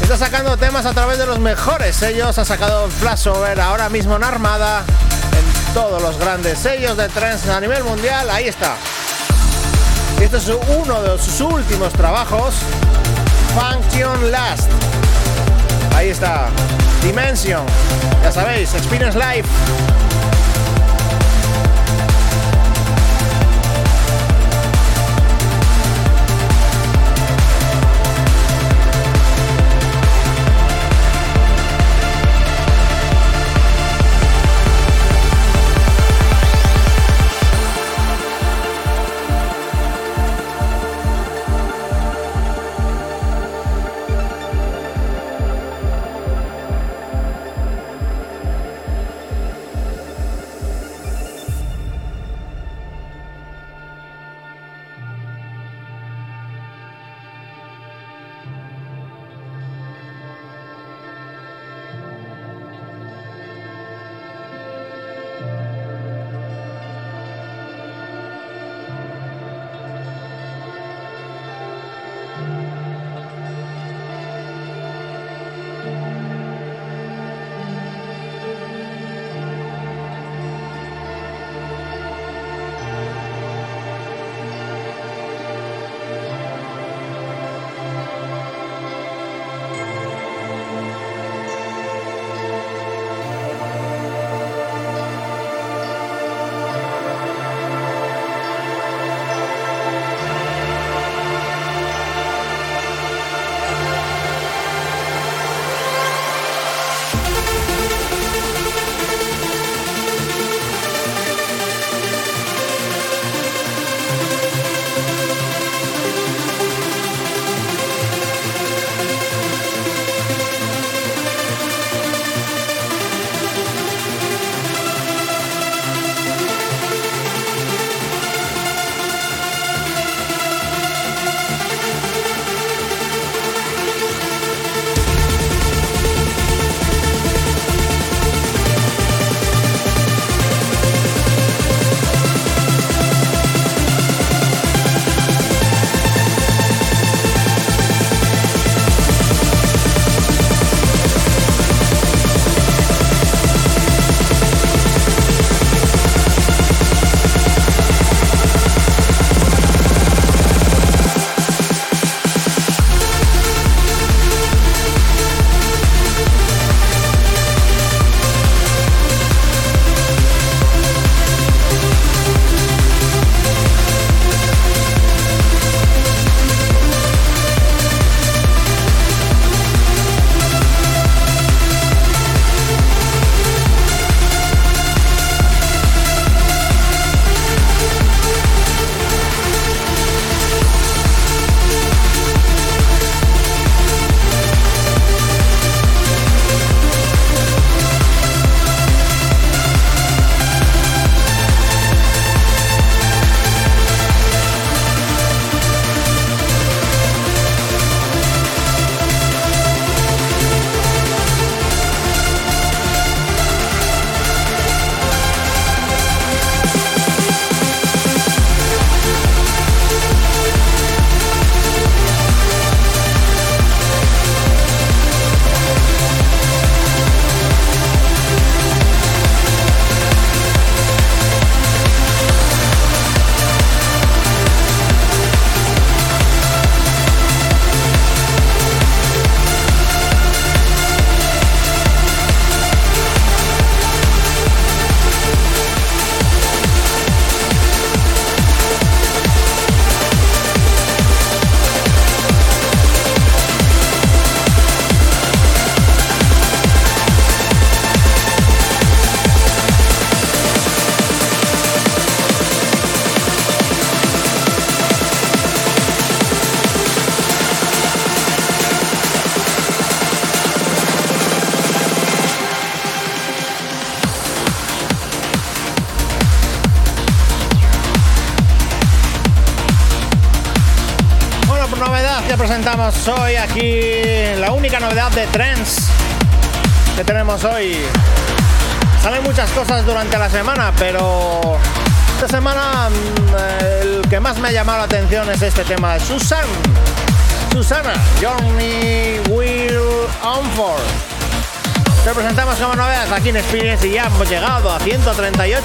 Está 0.01 0.17
sacando 0.17 0.57
temas 0.57 0.85
a 0.85 0.93
través 0.93 1.17
de 1.17 1.25
los 1.25 1.39
mejores 1.39 1.95
sellos. 1.95 2.37
Ha 2.37 2.45
sacado 2.45 2.89
Flashover 2.89 3.59
ahora 3.59 3.89
mismo 3.89 4.15
en 4.15 4.23
Armada. 4.23 4.83
En 5.31 5.73
todos 5.73 6.01
los 6.01 6.17
grandes 6.17 6.59
sellos 6.59 6.97
de 6.97 7.07
trance 7.09 7.49
a 7.51 7.59
nivel 7.59 7.83
mundial. 7.83 8.29
Ahí 8.29 8.47
está. 8.47 8.75
Este 10.19 10.37
es 10.37 10.47
uno 10.47 11.01
de 11.01 11.17
sus 11.17 11.41
últimos 11.41 11.93
trabajos. 11.93 12.55
Function 13.53 14.31
Last. 14.31 14.69
Ahí 15.95 16.09
está. 16.09 16.49
Dimension. 17.01 17.65
Ya 18.23 18.31
sabéis, 18.31 18.73
Experience 18.75 19.15
Live. 19.15 20.10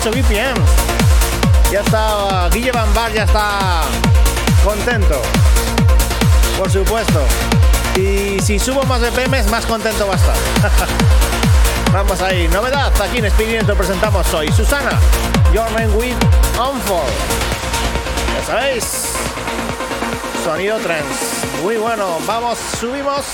138 0.07 0.11
BPM. 0.11 0.55
Ya 1.73 1.81
está, 1.81 2.49
Guille 2.51 2.71
Van 2.71 2.93
Bar 2.95 3.13
ya 3.13 3.25
está 3.25 3.83
contento. 4.65 5.21
Por 6.57 6.71
supuesto. 6.71 7.25
Y 7.97 8.39
si 8.41 8.59
subo 8.59 8.85
más 8.85 9.01
BPM, 9.01 9.51
más 9.51 9.67
contento 9.67 10.07
va 10.07 10.15
a 10.15 10.17
estar. 10.17 10.37
Vamos 11.93 12.21
ahí, 12.21 12.47
novedad 12.49 12.93
aquí 13.01 13.19
en 13.19 13.25
Experience 13.25 13.67
lo 13.67 13.77
presentamos 13.77 14.33
hoy. 14.35 14.53
Susana, 14.53 14.99
Your 15.53 15.69
Man 15.71 15.93
with 15.97 16.17
Onford. 16.59 17.11
Ya 18.35 18.47
sabéis, 18.47 19.13
sonido 20.45 20.79
trends. 20.79 21.63
Muy 21.63 21.77
bueno, 21.77 22.19
vamos, 22.27 22.59
subimos. 22.79 23.25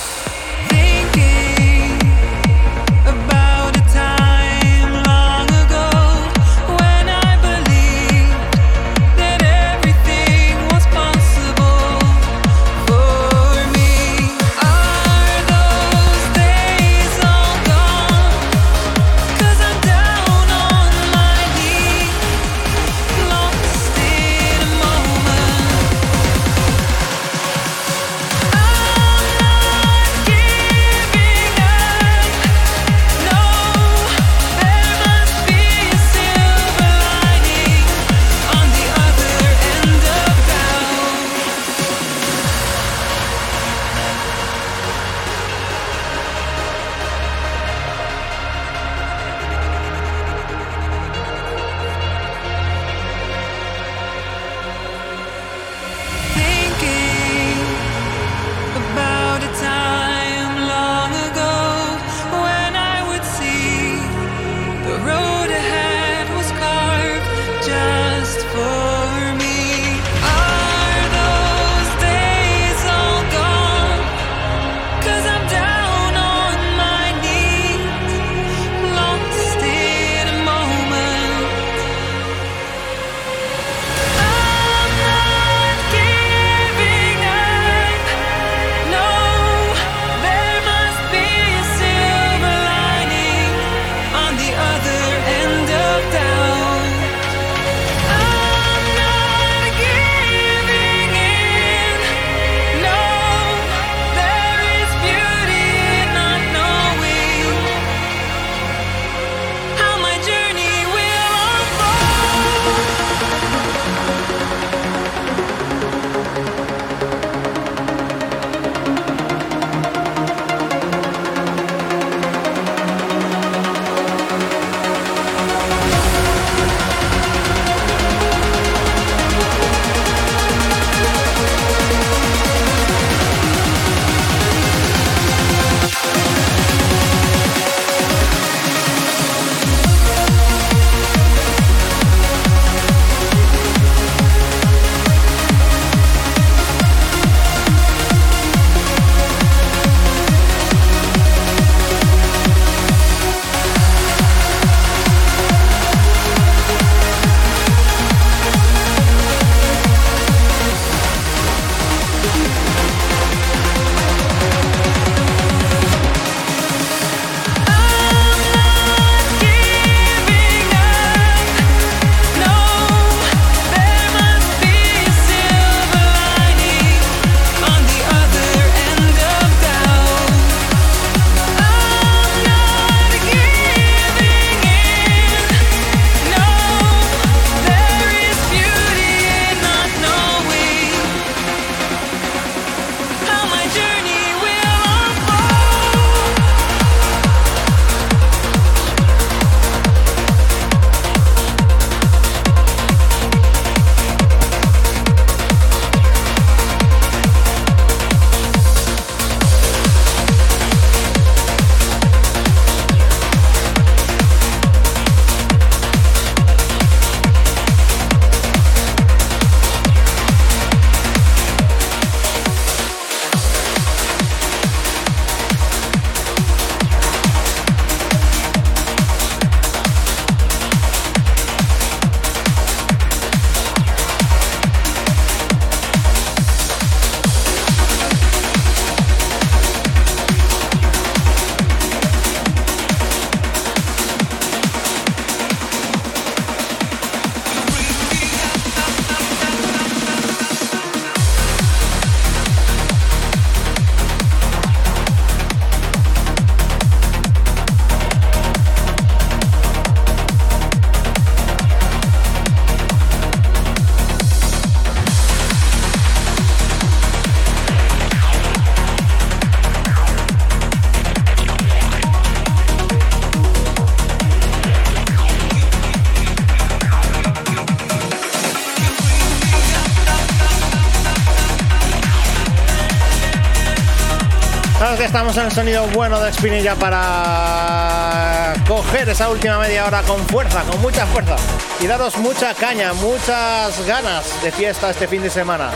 Estamos 285.04 285.36
en 285.36 285.46
el 285.46 285.52
sonido 285.52 285.86
bueno 285.88 286.20
de 286.20 286.32
Spinilla 286.32 286.76
para 286.76 288.54
coger 288.68 289.08
esa 289.08 289.28
última 289.30 289.58
media 289.58 289.84
hora 289.86 290.02
con 290.02 290.20
fuerza, 290.28 290.62
con 290.62 290.80
mucha 290.80 291.06
fuerza 291.06 291.34
y 291.80 291.86
daros 291.86 292.16
mucha 292.18 292.54
caña, 292.54 292.92
muchas 292.92 293.84
ganas 293.86 294.42
de 294.42 294.52
fiesta 294.52 294.90
este 294.90 295.08
fin 295.08 295.22
de 295.22 295.30
semana. 295.30 295.70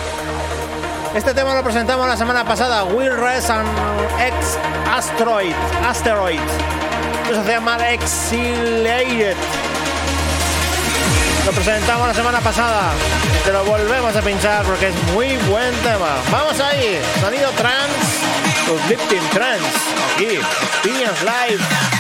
Este 1.15 1.35
tema 1.35 1.55
lo 1.55 1.65
presentamos 1.65 2.07
la 2.07 2.17
semana 2.17 2.45
pasada, 2.45 2.85
Will 2.85 3.17
Rest 3.17 3.51
and 3.51 3.69
X 4.21 4.59
Asteroid. 4.95 5.55
Asteroid. 5.89 6.41
Eso 7.31 7.43
se 7.45 7.51
llama 7.51 7.77
Exiliated. 7.89 9.37
Lo 11.45 11.53
presentamos 11.53 12.07
la 12.07 12.15
semana 12.15 12.41
pasada. 12.41 12.93
Te 13.45 13.53
lo 13.53 13.65
volvemos 13.65 14.15
a 14.15 14.23
pinchar 14.23 14.65
porque 14.65 14.89
es 14.89 14.95
muy 15.15 15.37
buen 15.49 15.75
tema. 15.77 16.17
Vamos 16.31 16.61
ahí. 16.61 17.01
Sonido 17.21 17.51
trans. 17.51 18.26
Uplifting 18.69 19.23
trans. 19.31 19.75
Aquí. 20.17 20.39
Experience 20.63 21.23
Live. 21.23 21.96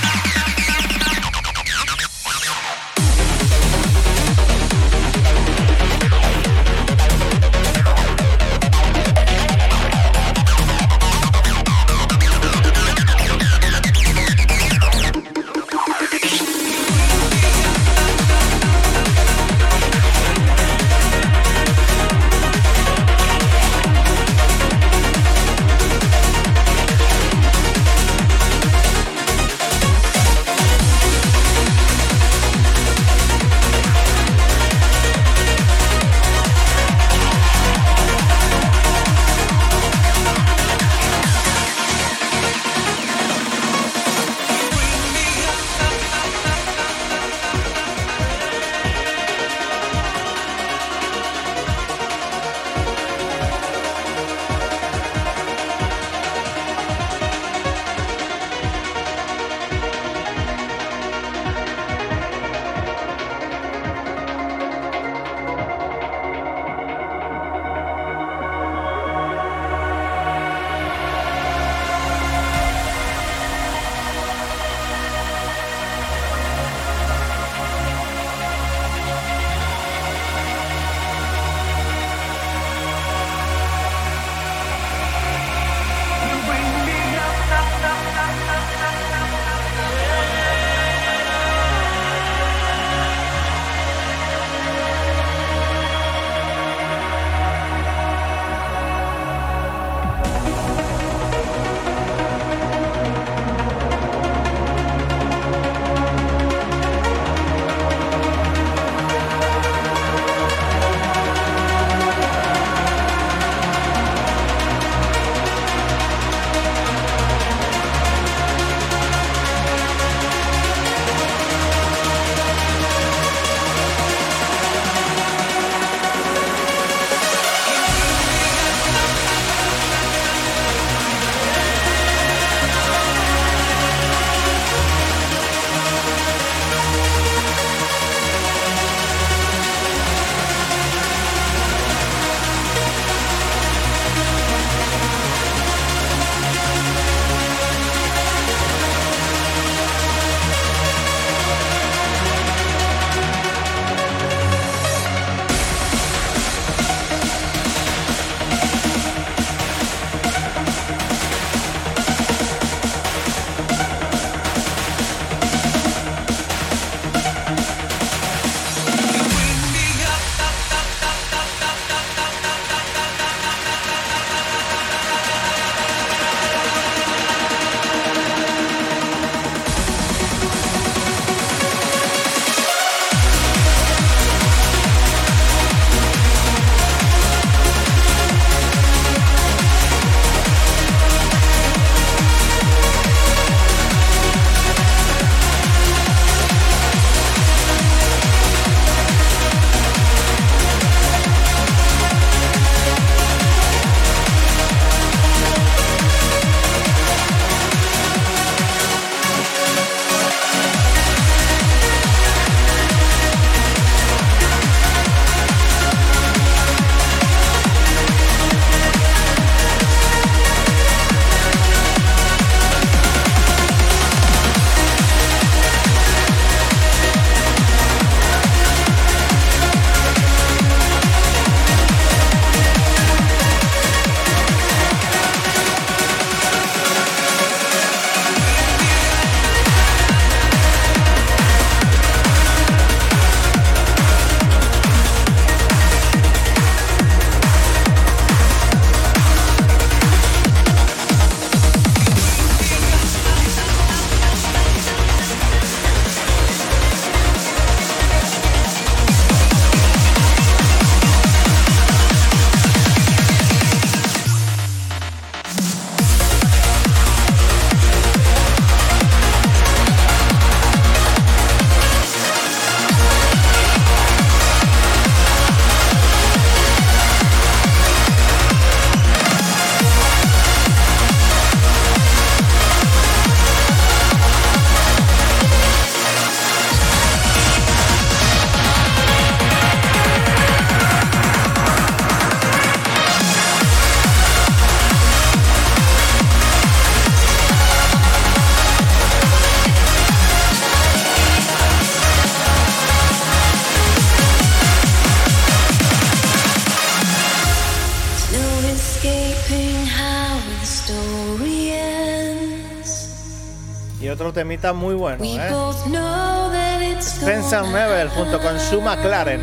Temita 314.57 314.73
muy 314.73 314.95
bueno, 314.95 315.23
¿eh? 315.23 316.97
Spencer 316.99 317.63
Neville 317.65 318.09
junto 318.09 318.41
con 318.41 318.59
Sue 318.59 318.81
McLaren. 318.81 319.41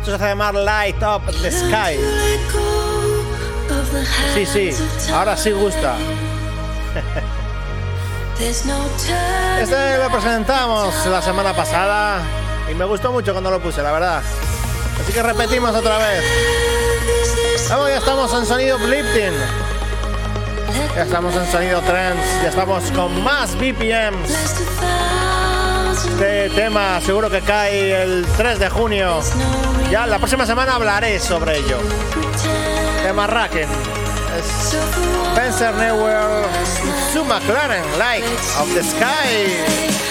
Esto 0.00 0.06
se 0.06 0.14
hace 0.14 0.24
llamar 0.26 0.54
Light 0.54 1.02
Up 1.02 1.22
the 1.40 1.50
Sky. 1.50 1.98
Sí, 4.34 4.46
sí, 4.46 4.70
ahora 5.12 5.36
sí 5.36 5.52
gusta. 5.52 5.94
Este 9.60 9.98
lo 9.98 10.10
presentamos 10.10 11.06
la 11.06 11.22
semana 11.22 11.54
pasada 11.54 12.20
y 12.70 12.74
me 12.74 12.84
gustó 12.84 13.12
mucho 13.12 13.32
cuando 13.32 13.50
lo 13.50 13.60
puse, 13.60 13.80
la 13.82 13.92
verdad. 13.92 14.22
Así 15.00 15.12
que 15.12 15.22
repetimos 15.22 15.74
otra 15.74 15.98
vez. 15.98 16.24
Vamos, 17.70 17.88
ya 17.88 17.98
estamos 17.98 18.34
en 18.34 18.46
sonido 18.46 18.78
Lifting. 18.78 19.34
Ya 20.94 21.02
estamos 21.02 21.34
en 21.34 21.44
sonido 21.50 21.80
trance, 21.80 22.22
ya 22.42 22.50
estamos 22.50 22.90
con 22.92 23.24
más 23.24 23.56
BPMs. 23.56 24.30
Este 25.96 26.50
tema 26.50 27.00
seguro 27.00 27.28
que 27.28 27.40
cae 27.40 28.02
el 28.02 28.24
3 28.36 28.60
de 28.60 28.70
junio. 28.70 29.20
Ya 29.90 30.06
la 30.06 30.18
próxima 30.18 30.46
semana 30.46 30.76
hablaré 30.76 31.18
sobre 31.18 31.58
ello. 31.58 31.78
Tema 33.02 33.26
Raken. 33.26 33.68
Spencer 35.32 35.74
Newell, 35.74 36.44
Sue 37.12 37.24
McLaren, 37.24 37.84
Light 37.98 38.24
of 38.60 38.72
the 38.72 38.82
Sky. 38.84 40.03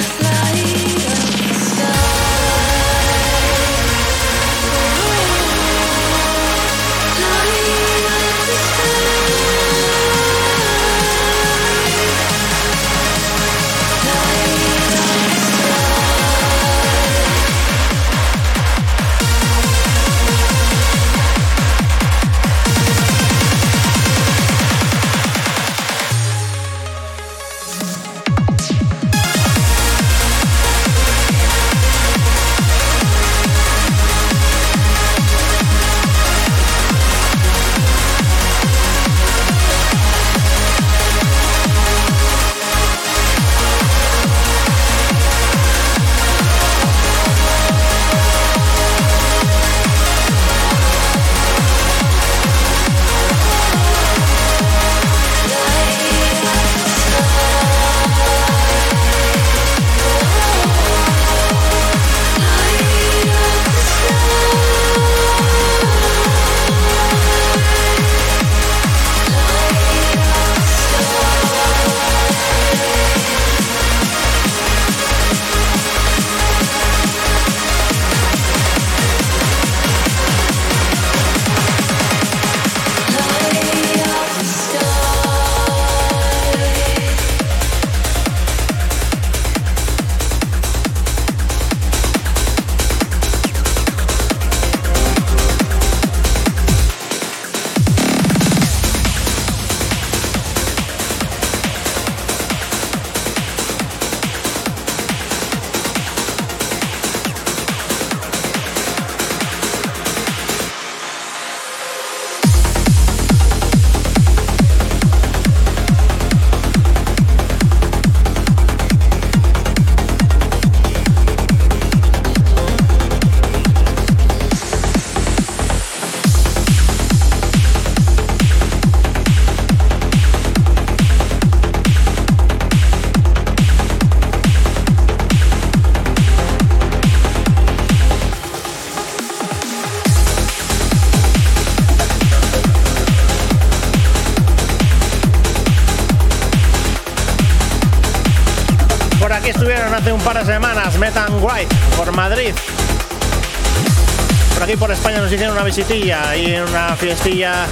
Hicieron 155.35 155.55
una 155.55 155.65
visitilla 155.65 156.35
y 156.35 156.55
una 156.57 156.95
fiestilla. 156.95 157.65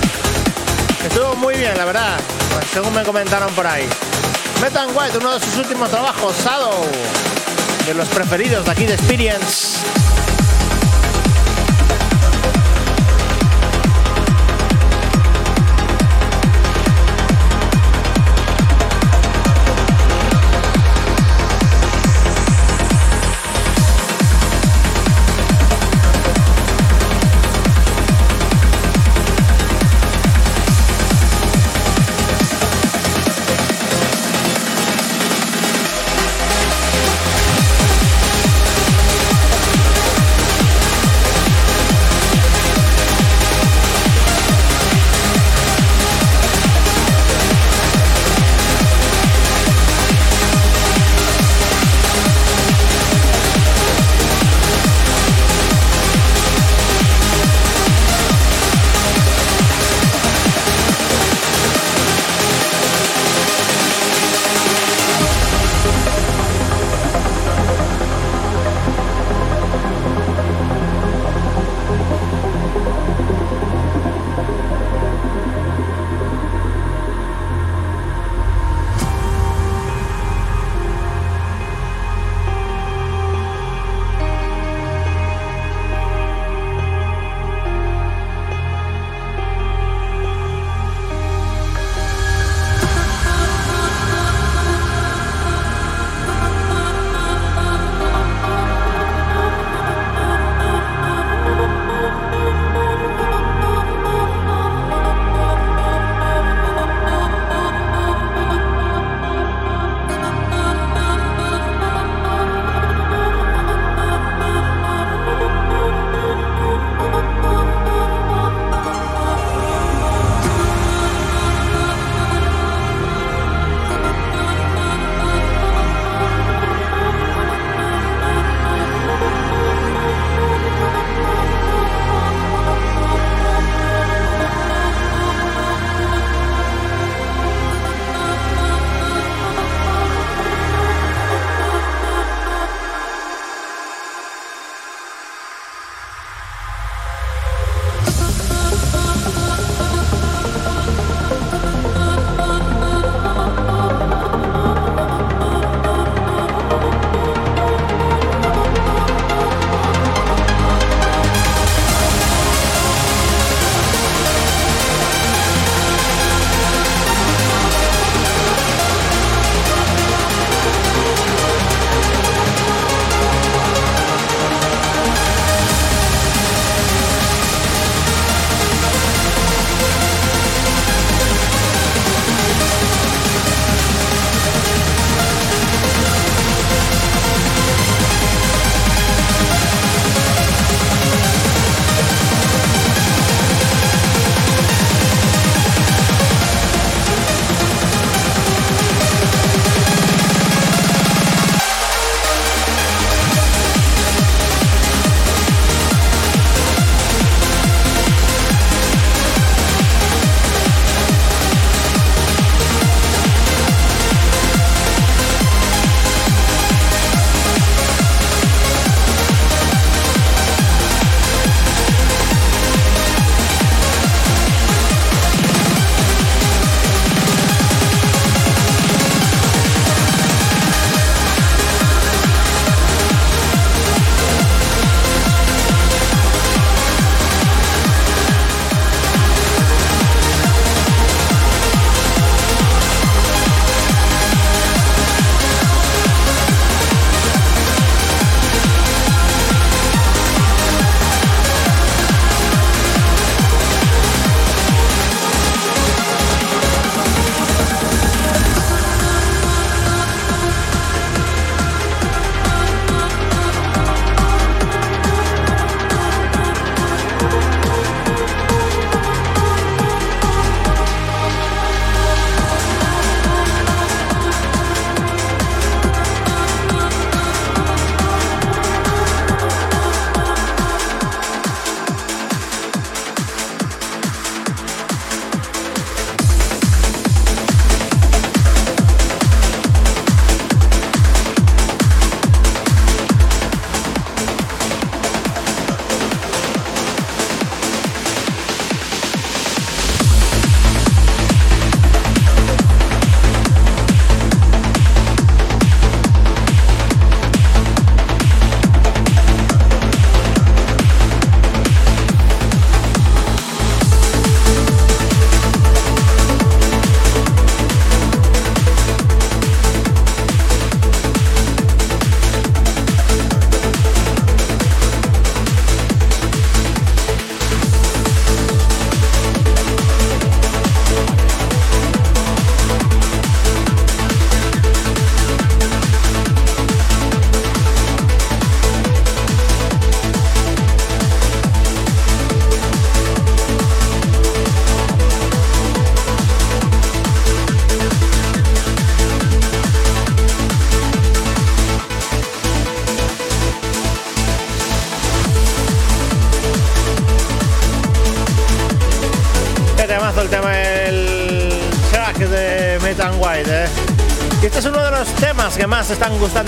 Estuvo 1.05 1.35
muy 1.35 1.55
bien, 1.55 1.77
la 1.77 1.85
verdad, 1.85 2.19
pues 2.53 2.65
según 2.73 2.93
me 2.93 3.03
comentaron 3.03 3.53
por 3.53 3.67
ahí. 3.67 3.87
Metan 4.61 4.89
White, 4.95 5.17
uno 5.19 5.33
de 5.37 5.45
sus 5.45 5.57
últimos 5.57 5.89
trabajos, 5.89 6.35
Shadow, 6.43 6.85
de 7.85 7.93
los 7.93 8.07
preferidos 8.09 8.65
de 8.65 8.71
aquí 8.71 8.85
de 8.85 8.93
Experience. 8.93 10.00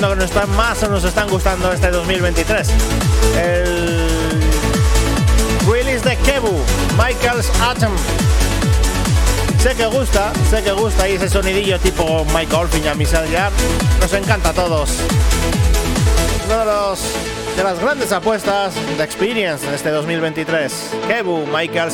Que 0.10 0.16
nos 0.16 0.26
están 0.26 0.50
más 0.56 0.84
o 0.84 0.90
nos 0.90 1.04
están 1.04 1.30
gustando 1.30 1.72
este 1.72 1.90
2023. 1.90 2.68
El 3.42 4.42
release 5.66 6.08
de 6.08 6.18
Kebu, 6.18 6.52
Michael's 6.98 7.50
Atom. 7.62 7.94
Sé 9.60 9.76
que 9.76 9.86
gusta, 9.86 10.34
sé 10.50 10.62
que 10.62 10.72
gusta 10.74 11.08
y 11.08 11.14
ese 11.14 11.30
sonidillo 11.30 11.80
tipo 11.80 12.26
Michael 12.26 12.54
Olfin 12.54 12.82
y 12.82 13.06
ya 13.32 13.50
nos 14.02 14.14
encanta 14.14 14.50
a 14.50 14.54
todos. 14.54 14.90
Uno 16.46 16.60
de 16.60 16.66
los 16.66 17.00
de 17.56 17.64
las 17.64 17.80
grandes 17.80 18.12
apuestas 18.12 18.74
de 18.98 19.04
Experience 19.04 19.66
en 19.66 19.74
este 19.74 19.90
2023. 19.90 20.90
Kebu, 21.08 21.46
Michael 21.48 21.92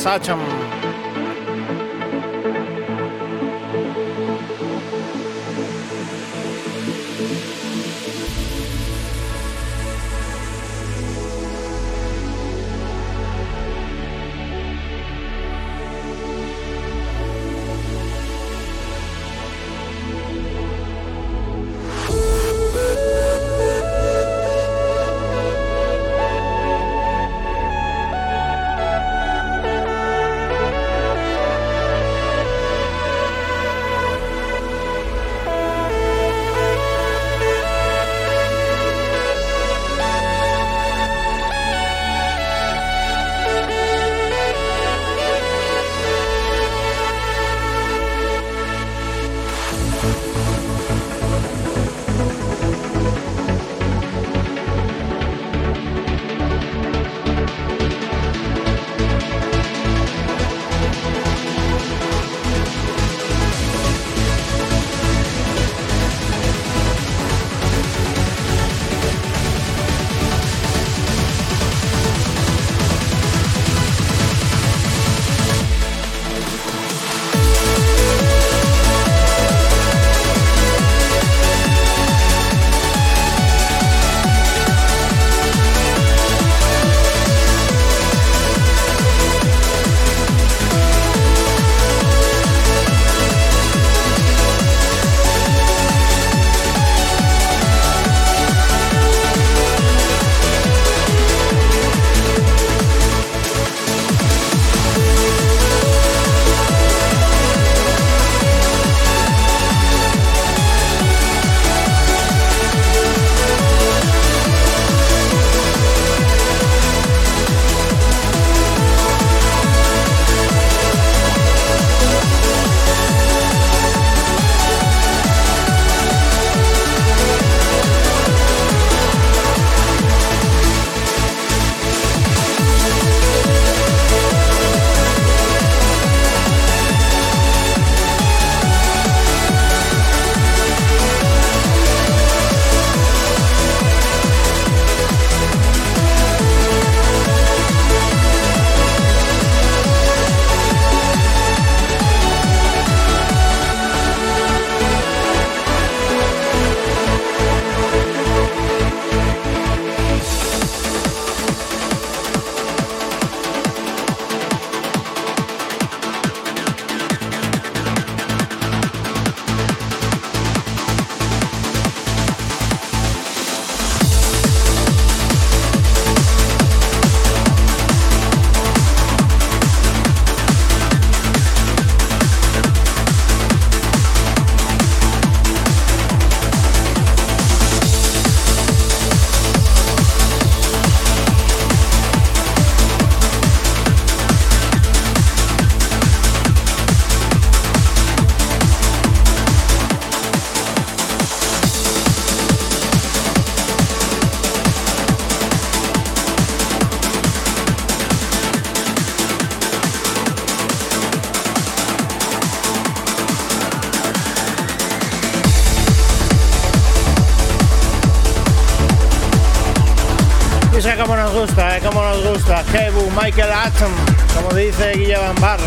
Sacham. 221.30 221.40
gusta, 221.40 221.76
eh, 221.76 221.80
como 221.80 222.02
nos 222.02 222.24
gusta. 222.24 222.64
Kebu, 222.64 223.10
Michael 223.10 223.52
Atom, 223.52 223.92
como 224.34 224.54
dice 224.54 224.92
Guille 224.94 225.16
Bar 225.40 225.60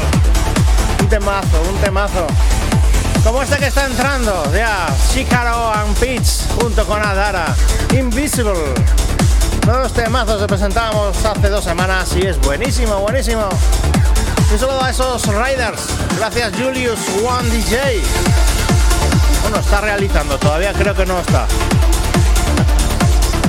Un 0.99 1.10
temazo, 1.10 1.61
un 1.69 1.77
temazo. 1.77 2.27
Como 3.23 3.41
este 3.41 3.57
que 3.57 3.68
está 3.68 3.85
entrando, 3.85 4.44
ya, 4.53 4.90
Shikaro 5.14 5.72
and 5.73 5.98
Peach 5.98 6.48
junto 6.60 6.85
con 6.85 7.02
Adara. 7.02 7.56
Invisible. 7.98 8.73
Nuevos 9.65 9.94
temazos 9.94 10.41
que 10.41 10.48
presentamos 10.48 11.23
hace 11.23 11.49
dos 11.49 11.64
semanas 11.64 12.14
y 12.15 12.27
es 12.27 12.40
buenísimo, 12.41 12.98
buenísimo. 12.99 13.48
Un 14.52 14.60
saludo 14.60 14.84
a 14.84 14.90
esos 14.90 15.26
riders. 15.27 15.81
Gracias 16.18 16.52
Julius 16.57 16.99
One 17.26 17.49
DJ. 17.49 18.02
Bueno, 19.41 19.60
está 19.60 19.80
realizando, 19.81 20.38
todavía 20.38 20.73
creo 20.73 20.94
que 20.94 21.06
no 21.06 21.19
está. 21.19 21.48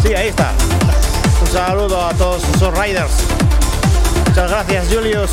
Sí, 0.03 0.15
ahí 0.15 0.29
está. 0.29 0.53
Saludo 1.55 2.05
a 2.05 2.13
todos 2.15 2.43
esos 2.53 2.77
riders. 2.77 3.13
Muchas 4.27 4.51
gracias, 4.51 4.87
Julius. 4.93 5.31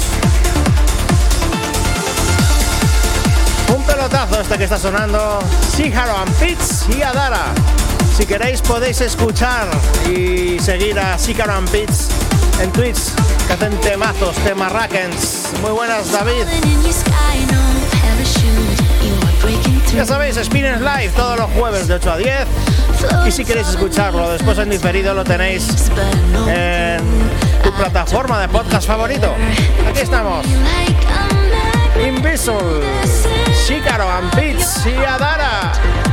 Un 3.76 3.84
pelotazo 3.88 4.40
este 4.40 4.56
que 4.60 4.66
está 4.66 4.78
sonando. 4.78 5.40
Shiharo 5.76 6.16
and 6.16 6.32
Pitts 6.36 6.86
y 6.96 7.02
Adara. 7.02 7.46
Si 8.16 8.28
queréis 8.28 8.62
podéis 8.62 9.02
escuchar 9.02 9.68
y 10.16 10.60
seguir 10.60 11.00
a 11.00 11.18
Shiharo 11.18 11.54
and 11.54 11.70
Pitts 11.72 12.10
en 12.62 12.72
Twitch 12.72 13.00
que 13.48 13.54
hacen 13.54 13.76
temazos, 13.82 14.36
temarrackens. 14.44 15.50
Muy 15.64 15.72
buenas, 15.72 16.12
David. 16.12 16.46
Ya 19.96 20.06
sabéis, 20.06 20.36
Spinners 20.36 20.82
Live 20.82 21.14
todos 21.16 21.40
los 21.40 21.50
jueves 21.50 21.88
de 21.88 21.96
8 21.96 22.12
a 22.12 22.18
10. 22.18 22.48
Y 23.26 23.32
si 23.32 23.46
queréis 23.46 23.68
escucharlo 23.70 24.32
después 24.32 24.58
en 24.58 24.70
diferido, 24.70 25.14
lo 25.14 25.24
tenéis 25.24 25.92
en 26.48 27.02
tu 27.64 27.72
plataforma 27.74 28.42
de 28.42 28.48
podcast 28.50 28.88
favorito. 28.88 29.34
Aquí 29.90 30.00
estamos. 30.02 30.46
Invisible, 32.06 32.82
Shikaro 33.68 34.10
and 34.10 34.32
y 34.86 35.06
Adara. 35.06 36.11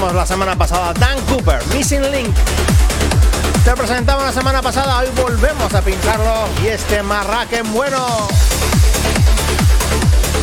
La 0.00 0.24
semana 0.24 0.56
pasada, 0.56 0.94
Dan 0.94 1.20
Cooper, 1.26 1.62
Missing 1.74 2.10
Link. 2.10 2.34
Te 3.64 3.72
presentamos 3.72 4.24
la 4.24 4.32
semana 4.32 4.62
pasada, 4.62 4.98
hoy 4.98 5.08
volvemos 5.14 5.74
a 5.74 5.82
pincharlo 5.82 6.48
y 6.64 6.68
este 6.68 7.02
Marraken 7.02 7.70
bueno. 7.74 8.26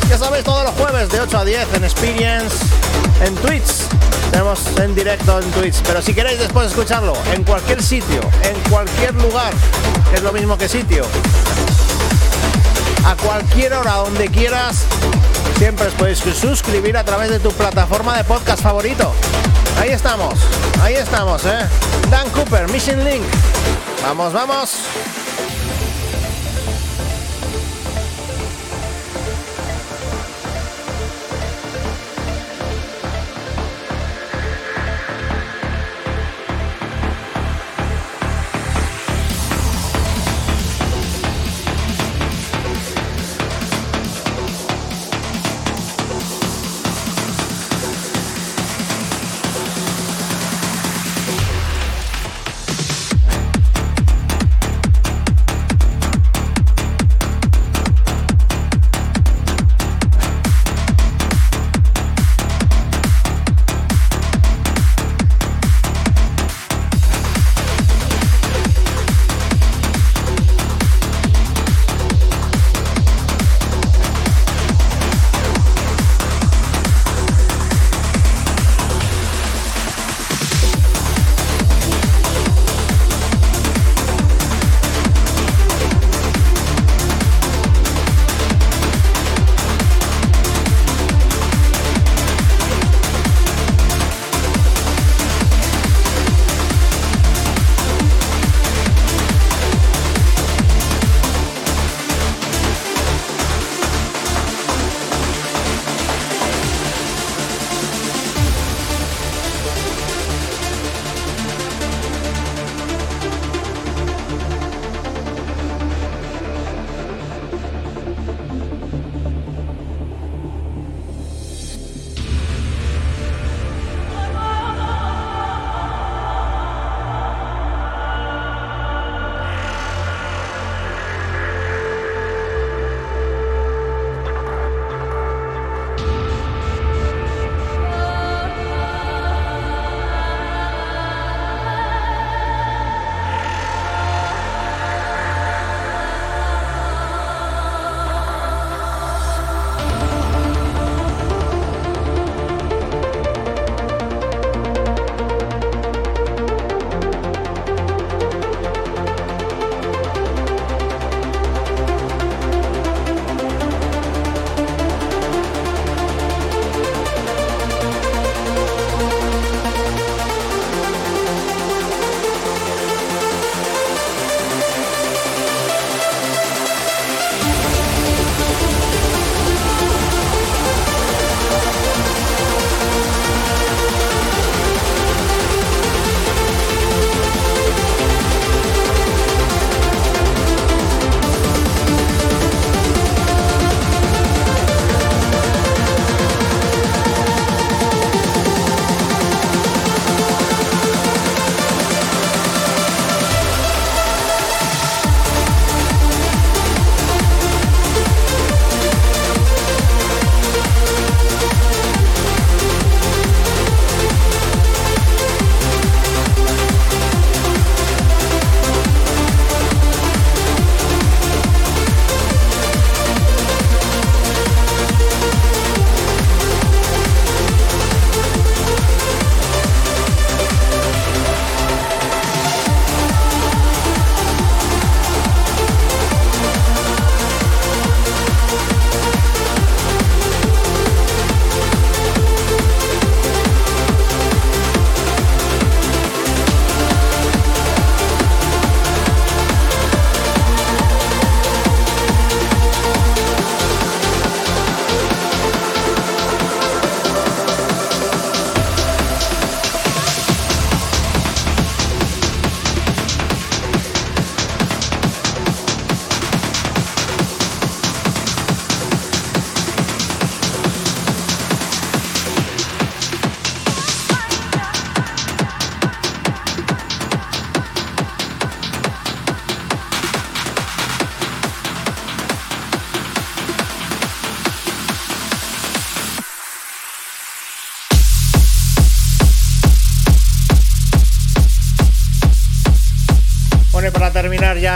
Ya 0.08 0.18
sabéis, 0.20 0.44
todos 0.44 0.64
los 0.64 0.74
jueves 0.76 1.10
de 1.10 1.22
8 1.22 1.40
a 1.40 1.44
10 1.44 1.74
en 1.74 1.84
Experience, 1.84 2.56
en 3.26 3.36
Twitch. 3.38 3.66
Tenemos 4.32 4.60
en 4.78 4.94
directo 4.94 5.42
en 5.42 5.50
Twitch. 5.52 5.82
Pero 5.82 6.04
si 6.04 6.14
queréis 6.14 6.38
después 6.38 6.68
escucharlo 6.68 7.14
en 7.34 7.44
cualquier 7.44 7.82
sitio, 7.82 8.22
en 8.44 8.60
cualquier 8.70 9.16
lugar, 9.16 9.54
es 10.14 10.22
lo 10.22 10.32
mismo 10.32 10.56
que 10.56 10.70
sitio. 10.70 11.04
A 13.06 13.16
cualquier 13.16 13.74
hora, 13.74 13.94
donde 13.96 14.28
quieras, 14.28 14.86
siempre 15.58 15.88
os 15.88 15.94
podéis 15.94 16.20
suscribir 16.20 16.96
a 16.98 17.04
través 17.04 17.30
de 17.30 17.40
tu 17.40 17.52
plataforma 17.52 18.16
de 18.16 18.24
podcast 18.24 18.62
favorito. 18.62 19.14
Ahí 19.80 19.90
estamos, 19.90 20.36
ahí 20.82 20.96
estamos, 20.96 21.46
¿eh? 21.46 21.68
Dan 22.10 22.30
Cooper, 22.30 22.70
Mission 22.72 23.04
Link. 23.04 23.24
Vamos, 24.04 24.34
vamos. 24.34 24.78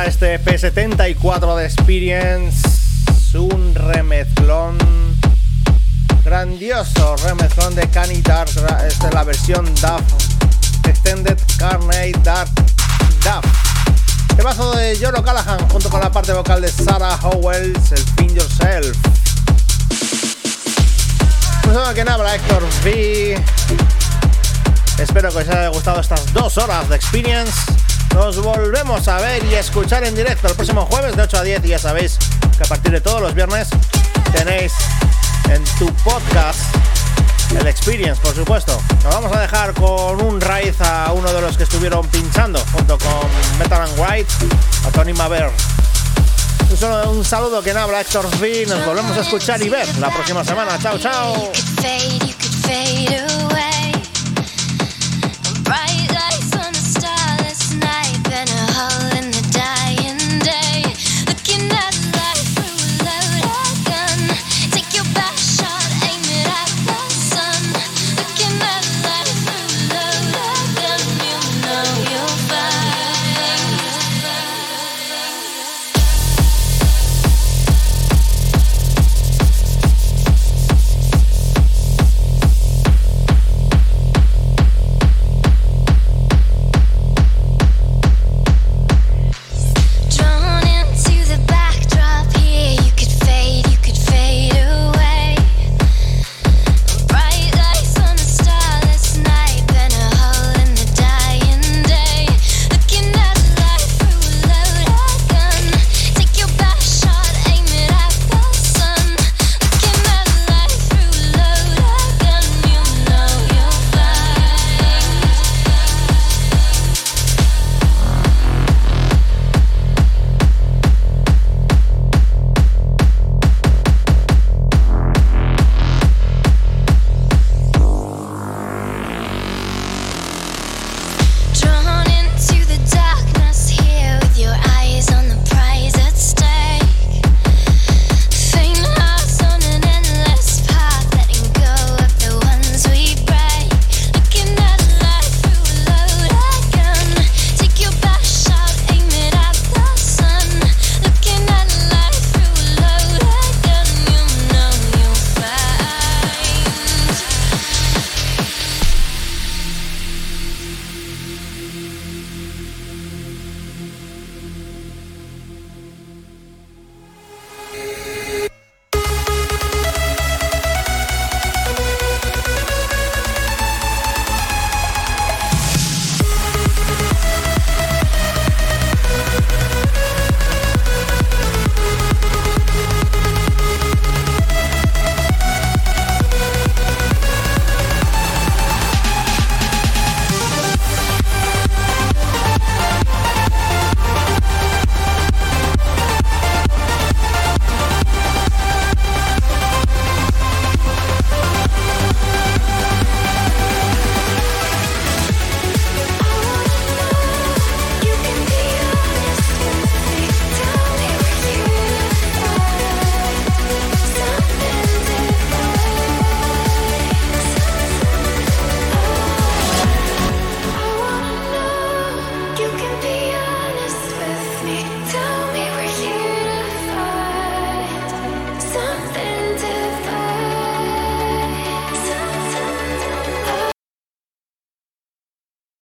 Este 0.06 0.44
P74 0.44 1.56
de 1.58 1.66
Experience, 1.66 2.68
un 3.38 3.76
remezclón 3.76 4.78
grandioso, 6.24 7.16
remezclón 7.18 7.76
de 7.76 7.88
Canny 7.90 8.22
Dark, 8.22 8.50
esta 8.88 9.08
es 9.08 9.14
la 9.14 9.24
versión 9.24 9.66
DAF, 9.82 10.02
Extended 10.88 11.38
Carnage 11.58 12.14
Dark 12.24 12.50
DAF. 13.24 13.46
El 14.38 14.44
vaso 14.44 14.74
de 14.76 14.98
Joro 14.98 15.24
Callahan 15.24 15.70
junto 15.70 15.90
con 15.90 16.00
la 16.00 16.12
parte 16.12 16.34
vocal 16.34 16.62
de 16.62 16.70
Sarah 16.70 17.20
Howells, 17.22 17.92
el 17.92 18.04
Pin 18.16 18.36
Yourself. 18.36 18.98
Pues 21.64 21.78
que 21.94 22.02
habla 22.02 22.36
Héctor 22.36 22.64
V. 22.84 23.44
Espero 24.98 25.32
que 25.32 25.38
os 25.38 25.50
haya 25.50 25.68
gustado 25.68 26.02
estas 26.02 26.34
dos 26.34 26.58
horas 26.58 26.90
de 26.90 26.96
Experience. 26.96 27.81
Nos 28.14 28.42
volvemos 28.42 29.08
a 29.08 29.18
ver 29.18 29.44
y 29.46 29.56
escuchar 29.56 30.04
en 30.04 30.16
directo 30.16 30.48
el 30.48 30.56
próximo 30.56 30.86
jueves 30.86 31.16
de 31.16 31.24
8 31.24 31.38
a 31.38 31.44
10 31.44 31.66
y 31.66 31.68
ya 31.70 31.80
sabéis 31.80 32.18
que 32.58 32.64
a 32.64 32.68
partir 32.68 32.92
de 32.92 33.02
todos 33.02 33.22
los 33.22 33.34
viernes 33.34 33.70
tenéis 34.34 34.74
en 35.50 35.64
tu 35.80 35.92
podcast 36.04 36.60
el 37.60 37.68
Experience, 37.68 38.22
por 38.22 38.34
supuesto. 38.34 38.80
Nos 39.04 39.14
vamos 39.14 39.36
a 39.36 39.42
dejar 39.42 39.74
con 39.74 40.22
un 40.22 40.40
raíz 40.40 40.80
a 40.82 41.12
uno 41.14 41.32
de 41.34 41.42
los 41.42 41.58
que 41.58 41.64
estuvieron 41.64 42.08
pinchando 42.08 42.64
junto 42.72 42.98
con 42.98 43.28
Metal 43.60 43.82
and 43.82 44.00
White, 44.00 44.32
a 44.88 44.92
Tony 44.92 45.14
Maver. 45.14 45.52
Un, 47.10 47.26
saludo 47.26 47.62
que 47.62 47.74
no 47.74 47.82
habla 47.82 48.02
Héctor 48.02 48.26
V. 48.26 48.66
Nos 48.68 48.86
volvemos 48.86 49.18
a 49.18 49.22
escuchar 49.22 49.62
y 49.62 49.70
ver 49.70 49.88
la 49.98 50.10
próxima 50.10 50.44
semana. 50.44 50.80
Chao, 50.80 50.98
chao. 50.98 51.52